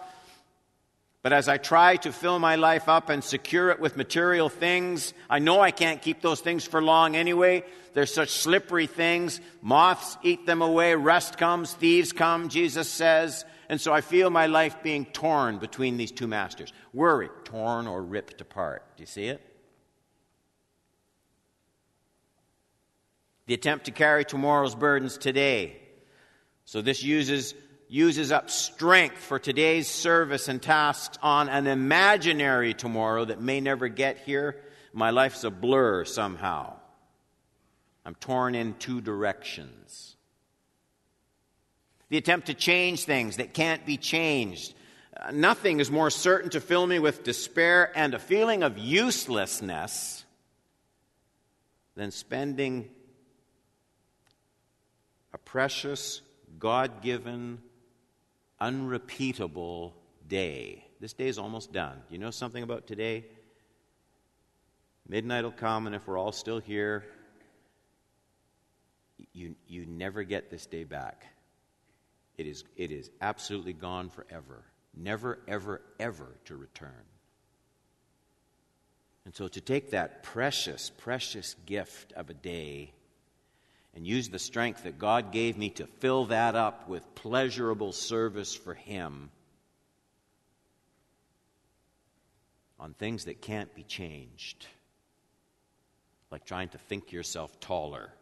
But 1.23 1.33
as 1.33 1.49
I 1.49 1.57
try 1.57 1.97
to 1.97 2.11
fill 2.13 2.39
my 2.39 2.55
life 2.55 2.87
up 2.87 3.09
and 3.09 3.23
secure 3.23 3.69
it 3.71 3.79
with 3.79 3.97
material 3.97 4.49
things, 4.49 5.13
I 5.29 5.39
know 5.39 5.59
I 5.59 5.71
can't 5.71 6.01
keep 6.01 6.21
those 6.21 6.39
things 6.39 6.65
for 6.65 6.81
long 6.81 7.15
anyway. 7.15 7.63
They're 7.93 8.05
such 8.05 8.29
slippery 8.29 8.87
things. 8.87 9.41
Moths 9.61 10.17
eat 10.21 10.45
them 10.45 10.61
away, 10.61 10.93
rust 10.93 11.37
comes, 11.37 11.73
thieves 11.73 12.13
come, 12.13 12.49
Jesus 12.49 12.87
says. 12.87 13.43
And 13.67 13.81
so 13.81 13.91
I 13.91 14.01
feel 14.01 14.29
my 14.29 14.45
life 14.45 14.81
being 14.83 15.05
torn 15.05 15.57
between 15.57 15.97
these 15.97 16.11
two 16.11 16.27
masters. 16.27 16.71
Worry, 16.93 17.29
torn 17.47 17.87
or 17.87 18.03
ripped 18.03 18.41
apart. 18.41 18.83
Do 18.97 19.03
you 19.03 19.07
see 19.07 19.27
it? 19.27 19.41
The 23.45 23.53
attempt 23.53 23.85
to 23.85 23.91
carry 23.91 24.25
tomorrow's 24.25 24.75
burdens 24.75 25.17
today. 25.17 25.77
So 26.65 26.81
this 26.81 27.01
uses 27.01 27.53
uses 27.87 28.33
up 28.33 28.49
strength 28.49 29.17
for 29.17 29.39
today's 29.39 29.87
service 29.87 30.49
and 30.49 30.61
tasks 30.61 31.17
on 31.23 31.47
an 31.47 31.67
imaginary 31.67 32.73
tomorrow 32.73 33.23
that 33.23 33.41
may 33.41 33.61
never 33.61 33.87
get 33.87 34.17
here, 34.17 34.57
my 34.91 35.11
life's 35.11 35.45
a 35.45 35.49
blur 35.49 36.03
somehow. 36.03 36.75
I'm 38.05 38.15
torn 38.15 38.55
in 38.55 38.73
two 38.73 38.99
directions. 38.99 40.17
The 42.09 42.17
attempt 42.17 42.47
to 42.47 42.53
change 42.53 43.05
things 43.05 43.37
that 43.37 43.53
can't 43.53 43.85
be 43.85 43.95
changed. 43.95 44.73
Nothing 45.31 45.79
is 45.79 45.89
more 45.89 46.09
certain 46.09 46.49
to 46.51 46.61
fill 46.61 46.85
me 46.85 46.99
with 46.99 47.23
despair 47.23 47.91
and 47.95 48.13
a 48.13 48.19
feeling 48.19 48.63
of 48.63 48.77
uselessness 48.77 50.25
than 51.95 52.11
spending 52.11 52.89
a 55.33 55.37
precious, 55.37 56.21
God 56.59 57.01
given 57.01 57.59
unrepeatable 58.59 59.95
day. 60.27 60.85
This 60.99 61.13
day 61.13 61.27
is 61.27 61.37
almost 61.37 61.73
done. 61.73 62.01
You 62.09 62.19
know 62.19 62.31
something 62.31 62.63
about 62.63 62.87
today? 62.87 63.25
Midnight 65.07 65.43
will 65.43 65.51
come, 65.51 65.87
and 65.87 65.95
if 65.95 66.07
we're 66.07 66.17
all 66.17 66.31
still 66.31 66.59
here, 66.59 67.05
you, 69.33 69.55
you 69.67 69.85
never 69.85 70.23
get 70.23 70.51
this 70.51 70.65
day 70.65 70.83
back. 70.83 71.25
It 72.37 72.45
is, 72.45 72.63
it 72.75 72.91
is 72.91 73.09
absolutely 73.21 73.73
gone 73.73 74.09
forever. 74.09 74.63
Never, 74.99 75.39
ever, 75.47 75.81
ever 75.99 76.27
to 76.45 76.55
return. 76.55 76.91
And 79.25 79.35
so 79.35 79.47
to 79.49 79.61
take 79.61 79.91
that 79.91 80.23
precious, 80.23 80.89
precious 80.89 81.55
gift 81.65 82.13
of 82.13 82.29
a 82.29 82.33
day 82.33 82.93
and 83.93 84.07
use 84.07 84.29
the 84.29 84.39
strength 84.39 84.83
that 84.83 84.97
God 84.97 85.31
gave 85.31 85.57
me 85.57 85.69
to 85.71 85.85
fill 85.85 86.25
that 86.27 86.55
up 86.55 86.87
with 86.87 87.15
pleasurable 87.15 87.91
service 87.91 88.55
for 88.55 88.73
Him 88.73 89.29
on 92.79 92.93
things 92.93 93.25
that 93.25 93.41
can't 93.41 93.73
be 93.75 93.83
changed, 93.83 94.65
like 96.31 96.45
trying 96.45 96.69
to 96.69 96.77
think 96.77 97.11
yourself 97.11 97.59
taller. 97.59 98.13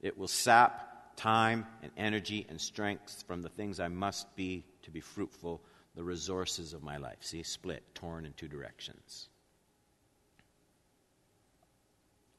It 0.00 0.16
will 0.16 0.28
sap 0.28 0.87
time 1.18 1.66
and 1.82 1.90
energy 1.96 2.46
and 2.48 2.58
strength 2.60 3.24
from 3.26 3.42
the 3.42 3.48
things 3.48 3.80
I 3.80 3.88
must 3.88 4.34
be 4.36 4.64
to 4.82 4.90
be 4.90 5.00
fruitful, 5.00 5.60
the 5.96 6.04
resources 6.04 6.72
of 6.72 6.82
my 6.84 6.96
life. 6.96 7.18
See, 7.20 7.42
split, 7.42 7.82
torn 7.94 8.24
in 8.24 8.32
two 8.34 8.46
directions. 8.46 9.28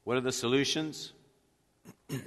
What 0.04 0.16
are 0.16 0.22
the 0.22 0.32
solutions? 0.32 1.12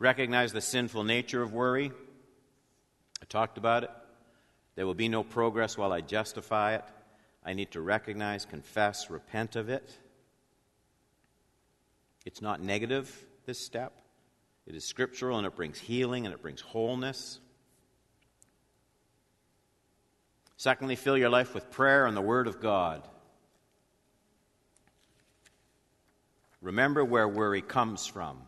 Recognize 0.00 0.52
the 0.52 0.60
sinful 0.60 1.04
nature 1.04 1.40
of 1.40 1.52
worry. 1.52 1.92
I 3.22 3.24
talked 3.28 3.58
about 3.58 3.84
it. 3.84 3.90
There 4.74 4.86
will 4.86 4.94
be 4.94 5.08
no 5.08 5.22
progress 5.22 5.78
while 5.78 5.92
I 5.92 6.00
justify 6.00 6.74
it. 6.74 6.84
I 7.44 7.52
need 7.52 7.70
to 7.70 7.80
recognize, 7.80 8.44
confess, 8.44 9.08
repent 9.08 9.54
of 9.54 9.68
it. 9.68 9.96
It's 12.26 12.42
not 12.42 12.60
negative, 12.60 13.24
this 13.46 13.58
step. 13.58 13.92
It 14.66 14.74
is 14.74 14.84
scriptural 14.84 15.38
and 15.38 15.46
it 15.46 15.54
brings 15.54 15.78
healing 15.78 16.26
and 16.26 16.34
it 16.34 16.42
brings 16.42 16.60
wholeness. 16.60 17.38
Secondly, 20.56 20.96
fill 20.96 21.16
your 21.16 21.28
life 21.30 21.54
with 21.54 21.70
prayer 21.70 22.04
and 22.04 22.16
the 22.16 22.20
Word 22.20 22.48
of 22.48 22.60
God. 22.60 23.06
Remember 26.60 27.04
where 27.04 27.28
worry 27.28 27.62
comes 27.62 28.06
from. 28.06 28.38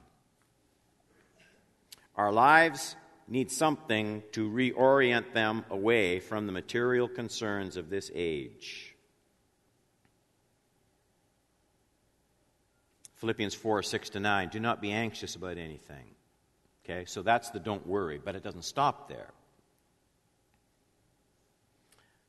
Our 2.16 2.32
lives 2.32 2.96
need 3.28 3.52
something 3.52 4.24
to 4.32 4.50
reorient 4.50 5.34
them 5.34 5.64
away 5.70 6.18
from 6.18 6.46
the 6.46 6.52
material 6.52 7.06
concerns 7.06 7.76
of 7.76 7.90
this 7.90 8.10
age. 8.12 8.96
Philippians 13.18 13.54
4 13.54 13.82
6 13.82 14.10
to 14.10 14.20
9. 14.20 14.48
Do 14.48 14.60
not 14.60 14.80
be 14.80 14.92
anxious 14.92 15.34
about 15.36 15.58
anything. 15.58 16.06
Okay, 16.84 17.04
so 17.04 17.22
that's 17.22 17.50
the 17.50 17.60
don't 17.60 17.86
worry, 17.86 18.20
but 18.24 18.34
it 18.34 18.42
doesn't 18.42 18.64
stop 18.64 19.08
there. 19.08 19.30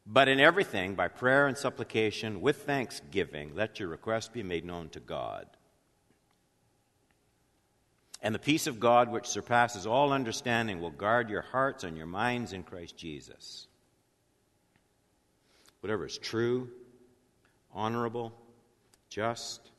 But 0.05 0.27
in 0.27 0.39
everything, 0.39 0.95
by 0.95 1.07
prayer 1.07 1.47
and 1.47 1.55
supplication, 1.55 2.41
with 2.41 2.63
thanksgiving, 2.63 3.51
let 3.55 3.79
your 3.79 3.89
request 3.89 4.33
be 4.33 4.41
made 4.41 4.65
known 4.65 4.89
to 4.89 4.99
God. 4.99 5.45
And 8.21 8.33
the 8.33 8.39
peace 8.39 8.65
of 8.67 8.79
God, 8.79 9.09
which 9.11 9.27
surpasses 9.27 9.85
all 9.85 10.11
understanding, 10.11 10.81
will 10.81 10.89
guard 10.89 11.29
your 11.29 11.43
hearts 11.43 11.83
and 11.83 11.95
your 11.95 12.07
minds 12.07 12.51
in 12.51 12.63
Christ 12.63 12.97
Jesus. 12.97 13.67
Whatever 15.81 16.05
is 16.05 16.17
true, 16.17 16.69
honorable, 17.71 18.33
just, 19.09 19.71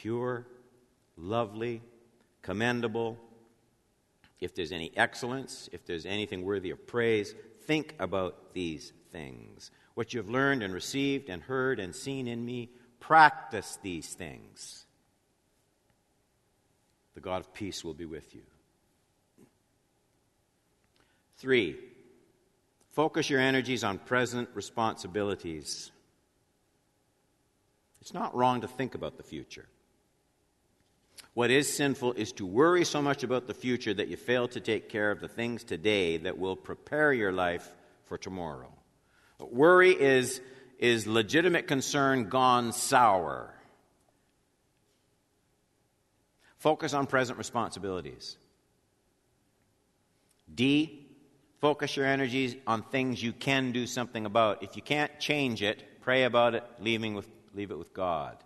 pure, 0.00 0.46
lovely, 1.16 1.82
commendable, 2.42 3.18
if 4.40 4.54
there's 4.54 4.70
any 4.70 4.92
excellence, 4.96 5.68
if 5.72 5.84
there's 5.84 6.06
anything 6.06 6.44
worthy 6.44 6.70
of 6.70 6.86
praise, 6.86 7.34
think 7.66 7.94
about 7.98 8.54
these 8.54 8.92
things. 9.10 9.70
What 9.94 10.14
you 10.14 10.20
have 10.20 10.30
learned 10.30 10.62
and 10.62 10.72
received 10.72 11.28
and 11.28 11.42
heard 11.42 11.80
and 11.80 11.94
seen 11.94 12.28
in 12.28 12.44
me, 12.44 12.70
practice 13.00 13.78
these 13.82 14.14
things. 14.14 14.86
The 17.14 17.20
God 17.20 17.40
of 17.40 17.52
peace 17.52 17.84
will 17.84 17.94
be 17.94 18.06
with 18.06 18.34
you. 18.34 18.42
Three, 21.38 21.76
focus 22.92 23.28
your 23.28 23.40
energies 23.40 23.82
on 23.82 23.98
present 23.98 24.48
responsibilities. 24.54 25.90
It's 28.00 28.14
not 28.14 28.34
wrong 28.36 28.60
to 28.60 28.68
think 28.68 28.94
about 28.94 29.16
the 29.16 29.24
future. 29.24 29.66
What 31.38 31.52
is 31.52 31.72
sinful 31.72 32.14
is 32.14 32.32
to 32.32 32.44
worry 32.44 32.84
so 32.84 33.00
much 33.00 33.22
about 33.22 33.46
the 33.46 33.54
future 33.54 33.94
that 33.94 34.08
you 34.08 34.16
fail 34.16 34.48
to 34.48 34.58
take 34.58 34.88
care 34.88 35.12
of 35.12 35.20
the 35.20 35.28
things 35.28 35.62
today 35.62 36.16
that 36.16 36.36
will 36.36 36.56
prepare 36.56 37.12
your 37.12 37.30
life 37.30 37.72
for 38.06 38.18
tomorrow. 38.18 38.72
Worry 39.38 39.92
is, 39.92 40.40
is 40.80 41.06
legitimate 41.06 41.68
concern 41.68 42.28
gone 42.28 42.72
sour. 42.72 43.54
Focus 46.56 46.92
on 46.92 47.06
present 47.06 47.38
responsibilities. 47.38 48.36
D, 50.52 51.06
focus 51.60 51.96
your 51.96 52.06
energies 52.06 52.56
on 52.66 52.82
things 52.82 53.22
you 53.22 53.32
can 53.32 53.70
do 53.70 53.86
something 53.86 54.26
about. 54.26 54.64
If 54.64 54.74
you 54.74 54.82
can't 54.82 55.20
change 55.20 55.62
it, 55.62 56.00
pray 56.00 56.24
about 56.24 56.56
it, 56.56 56.64
leaving 56.80 57.14
with, 57.14 57.28
leave 57.54 57.70
it 57.70 57.78
with 57.78 57.94
God. 57.94 58.38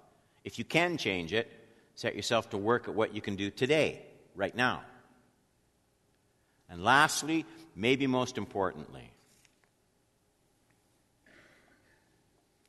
If 0.45 0.59
you 0.59 0.67
can 0.67 0.99
change 0.99 1.33
it, 1.33 1.51
set 2.03 2.17
yourself 2.17 2.51
to 2.51 2.59
work 2.59 2.89
at 2.89 2.95
what 2.97 3.15
you 3.15 3.21
can 3.21 3.37
do 3.37 3.49
today, 3.49 4.03
right 4.35 4.57
now. 4.57 4.83
And 6.69 6.83
lastly, 6.83 7.47
maybe 7.77 8.09
most 8.09 8.39
importantly, 8.39 9.09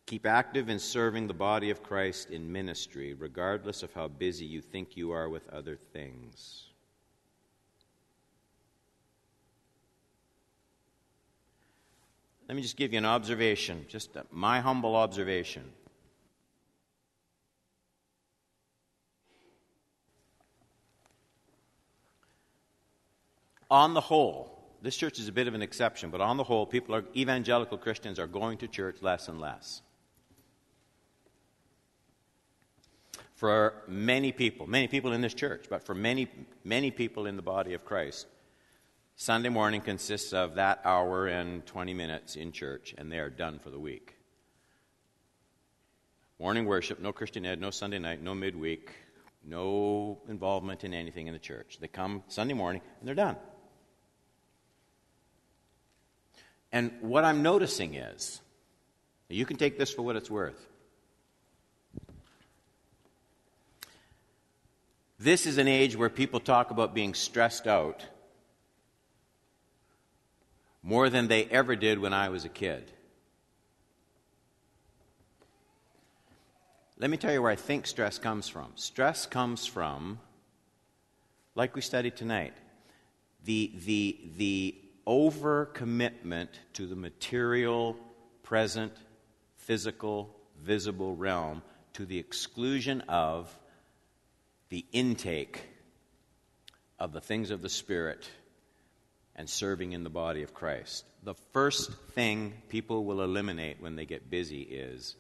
keep 0.06 0.28
active 0.28 0.70
in 0.70 0.78
serving 0.78 1.26
the 1.26 1.34
body 1.34 1.72
of 1.72 1.82
Christ 1.82 2.30
in 2.30 2.52
ministry, 2.52 3.16
regardless 3.16 3.82
of 3.82 3.92
how 3.92 4.08
busy 4.08 4.46
you 4.46 4.62
think 4.62 4.96
you 4.96 5.14
are 5.14 5.28
with 5.28 5.50
other 5.50 5.80
things. 5.94 6.68
Let 12.48 12.56
me 12.56 12.62
just 12.62 12.78
give 12.78 12.92
you 12.92 13.00
an 13.00 13.06
observation, 13.06 13.88
just 13.90 14.12
my 14.30 14.60
humble 14.60 14.96
observation. 14.96 15.64
On 23.74 23.96
the 23.96 24.02
whole, 24.02 24.56
this 24.84 24.96
church 24.96 25.18
is 25.18 25.28
a 25.28 25.32
bit 25.32 25.48
of 25.48 25.56
an 25.56 25.64
exception, 25.64 26.12
but 26.12 26.22
on 26.22 26.38
the 26.38 26.44
whole, 26.44 26.68
people 26.68 26.94
are 26.94 27.04
evangelical 27.16 27.76
Christians 27.76 28.20
are 28.20 28.28
going 28.28 28.60
to 28.60 28.68
church 28.68 28.98
less 29.02 29.28
and 29.28 29.42
less. 29.42 29.82
For 33.34 33.74
many 33.88 34.32
people, 34.32 34.68
many 34.68 34.88
people 34.88 35.12
in 35.12 35.22
this 35.22 35.34
church, 35.34 35.66
but 35.72 35.84
for 35.84 35.96
many, 35.96 36.28
many 36.64 36.92
people 36.92 37.26
in 37.26 37.36
the 37.36 37.42
body 37.42 37.74
of 37.74 37.84
Christ, 37.84 38.28
Sunday 39.16 39.50
morning 39.50 39.82
consists 39.82 40.34
of 40.34 40.54
that 40.54 40.82
hour 40.86 41.26
and 41.26 41.66
20 41.66 41.96
minutes 41.96 42.36
in 42.36 42.52
church, 42.52 42.94
and 42.96 43.12
they 43.12 43.18
are 43.18 43.32
done 43.32 43.58
for 43.58 43.72
the 43.72 43.80
week. 43.80 44.16
Morning 46.40 46.66
worship, 46.66 47.00
no 47.00 47.12
Christian 47.12 47.44
ed, 47.44 47.60
no 47.60 47.72
Sunday 47.72 47.98
night, 47.98 48.22
no 48.22 48.36
midweek, 48.36 48.92
no 49.44 50.22
involvement 50.30 50.84
in 50.84 50.94
anything 50.94 51.26
in 51.26 51.34
the 51.34 51.40
church. 51.40 51.80
They 51.82 51.88
come 51.88 52.22
Sunday 52.28 52.54
morning 52.54 52.84
and 53.00 53.08
they're 53.08 53.16
done. 53.16 53.36
And 56.74 56.92
what 57.02 57.24
I'm 57.24 57.44
noticing 57.44 57.94
is, 57.94 58.42
you 59.30 59.46
can 59.46 59.58
take 59.58 59.78
this 59.78 59.94
for 59.94 60.02
what 60.02 60.16
it's 60.16 60.30
worth. 60.30 60.68
This 65.20 65.46
is 65.46 65.60
an 65.60 65.68
age 65.68 65.96
where 65.96 66.10
people 66.10 66.40
talk 66.40 66.72
about 66.72 66.96
being 66.96 67.14
stressed 67.14 67.68
out 67.68 68.04
more 70.82 71.12
than 71.12 71.28
they 71.28 71.46
ever 71.46 71.76
did 71.76 72.00
when 72.00 72.12
I 72.12 72.30
was 72.30 72.44
a 72.44 72.50
kid. 72.50 72.92
Let 76.98 77.12
me 77.12 77.18
tell 77.18 77.32
you 77.32 77.42
where 77.42 77.52
I 77.52 77.56
think 77.56 77.86
stress 77.86 78.18
comes 78.18 78.50
from. 78.50 78.72
Stress 78.76 79.28
comes 79.28 79.68
from, 79.68 80.20
like 81.54 81.76
we 81.76 81.82
studied 81.82 82.16
tonight, 82.16 82.54
the, 83.46 83.72
the, 83.86 84.18
the 84.38 84.76
overcommitment 85.08 86.50
to 86.74 86.88
the 86.88 86.96
material, 86.96 87.96
present, 88.44 88.94
physical, 89.58 90.36
visible 90.62 91.16
realm 91.16 91.62
to 91.94 92.06
the 92.06 92.20
exclusion 92.20 93.02
of 93.02 93.56
the 94.70 94.86
intake 94.92 95.62
of 97.00 97.12
the 97.12 97.22
things 97.22 97.52
of 97.52 97.62
the 97.62 97.70
Spirit 97.70 98.30
and 99.36 99.50
serving 99.50 99.94
in 99.94 100.04
the 100.04 100.10
body 100.10 100.44
of 100.44 100.54
Christ. 100.54 101.06
The 101.24 101.34
first 101.52 101.92
thing 102.12 102.54
people 102.70 103.04
will 103.04 103.22
eliminate 103.22 103.82
when 103.82 103.96
they 103.96 104.06
get 104.06 104.30
busy 104.30 104.62
is 104.62 105.16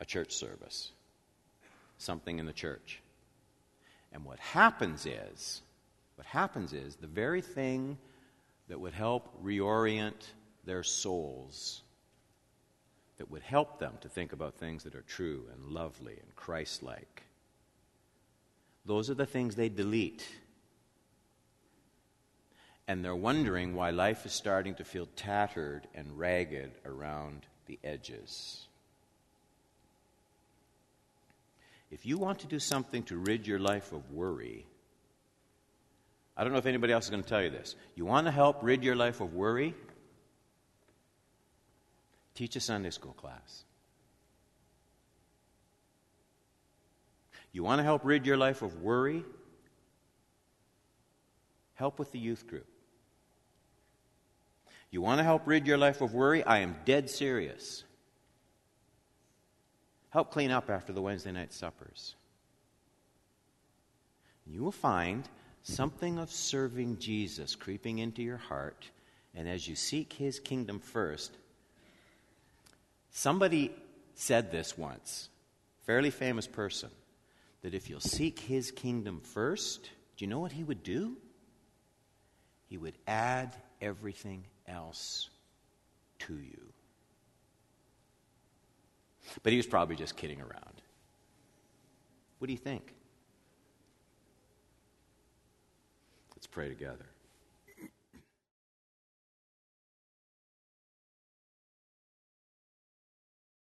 a 0.00 0.04
church 0.04 0.34
service, 0.34 0.90
something 1.98 2.38
in 2.38 2.46
the 2.46 2.52
church. 2.52 3.00
And 4.12 4.24
what 4.24 4.38
happens 4.38 5.06
is, 5.06 5.62
what 6.16 6.26
happens 6.26 6.72
is 6.72 6.96
the 6.96 7.06
very 7.06 7.42
thing 7.42 7.98
that 8.68 8.80
would 8.80 8.94
help 8.94 9.42
reorient 9.42 10.26
their 10.64 10.82
souls, 10.82 11.82
that 13.18 13.30
would 13.30 13.42
help 13.42 13.78
them 13.78 13.94
to 14.00 14.08
think 14.08 14.32
about 14.32 14.54
things 14.54 14.82
that 14.84 14.94
are 14.94 15.02
true 15.02 15.44
and 15.52 15.72
lovely 15.72 16.12
and 16.12 16.36
Christ 16.36 16.82
like. 16.82 17.22
Those 18.84 19.10
are 19.10 19.14
the 19.14 19.26
things 19.26 19.54
they 19.54 19.68
delete. 19.68 20.26
And 22.88 23.04
they're 23.04 23.16
wondering 23.16 23.74
why 23.74 23.90
life 23.90 24.24
is 24.26 24.32
starting 24.32 24.76
to 24.76 24.84
feel 24.84 25.08
tattered 25.16 25.88
and 25.94 26.18
ragged 26.18 26.72
around 26.84 27.46
the 27.66 27.80
edges. 27.82 28.66
If 31.90 32.06
you 32.06 32.18
want 32.18 32.40
to 32.40 32.46
do 32.46 32.58
something 32.58 33.02
to 33.04 33.16
rid 33.16 33.46
your 33.46 33.58
life 33.58 33.92
of 33.92 34.10
worry, 34.10 34.66
I 36.36 36.44
don't 36.44 36.52
know 36.52 36.58
if 36.58 36.66
anybody 36.66 36.92
else 36.92 37.04
is 37.04 37.10
going 37.10 37.22
to 37.22 37.28
tell 37.28 37.42
you 37.42 37.50
this. 37.50 37.76
You 37.94 38.04
want 38.04 38.26
to 38.26 38.30
help 38.30 38.58
rid 38.62 38.84
your 38.84 38.94
life 38.94 39.20
of 39.20 39.34
worry? 39.34 39.74
Teach 42.34 42.56
a 42.56 42.60
Sunday 42.60 42.90
school 42.90 43.14
class. 43.14 43.64
You 47.52 47.62
want 47.62 47.78
to 47.78 47.84
help 47.84 48.04
rid 48.04 48.26
your 48.26 48.36
life 48.36 48.60
of 48.60 48.82
worry? 48.82 49.24
Help 51.74 51.98
with 51.98 52.12
the 52.12 52.18
youth 52.18 52.46
group. 52.46 52.66
You 54.90 55.00
want 55.00 55.18
to 55.20 55.24
help 55.24 55.46
rid 55.46 55.66
your 55.66 55.78
life 55.78 56.02
of 56.02 56.12
worry? 56.12 56.44
I 56.44 56.58
am 56.58 56.76
dead 56.84 57.08
serious. 57.08 57.84
Help 60.10 60.30
clean 60.30 60.50
up 60.50 60.68
after 60.68 60.92
the 60.92 61.00
Wednesday 61.00 61.32
night 61.32 61.52
suppers. 61.52 62.14
You 64.46 64.62
will 64.62 64.72
find 64.72 65.26
Mm-hmm. 65.66 65.74
something 65.74 66.18
of 66.18 66.30
serving 66.30 66.98
Jesus 66.98 67.56
creeping 67.56 67.98
into 67.98 68.22
your 68.22 68.36
heart, 68.36 68.88
and 69.34 69.48
as 69.48 69.66
you 69.66 69.74
seek 69.74 70.12
his 70.12 70.38
kingdom 70.38 70.78
first, 70.78 71.32
somebody 73.10 73.74
said 74.14 74.52
this 74.52 74.78
once, 74.78 75.28
fairly 75.84 76.10
famous 76.10 76.46
person, 76.46 76.90
that 77.62 77.74
if 77.74 77.90
you'll 77.90 77.98
seek 77.98 78.38
his 78.38 78.70
kingdom 78.70 79.20
first, 79.20 79.90
do 80.16 80.24
you 80.24 80.28
know 80.28 80.38
what 80.38 80.52
he 80.52 80.62
would 80.62 80.84
do? 80.84 81.16
He 82.68 82.78
would 82.78 82.94
add 83.08 83.54
everything 83.80 84.44
else 84.68 85.28
to 86.20 86.34
you. 86.34 86.60
But 89.42 89.52
he 89.52 89.56
was 89.56 89.66
probably 89.66 89.96
just 89.96 90.16
kidding 90.16 90.40
around. 90.40 90.82
What 92.38 92.46
do 92.46 92.52
you 92.52 92.58
think? 92.58 92.94
Let's 96.36 96.45
pray 96.56 96.70
together. 96.70 97.15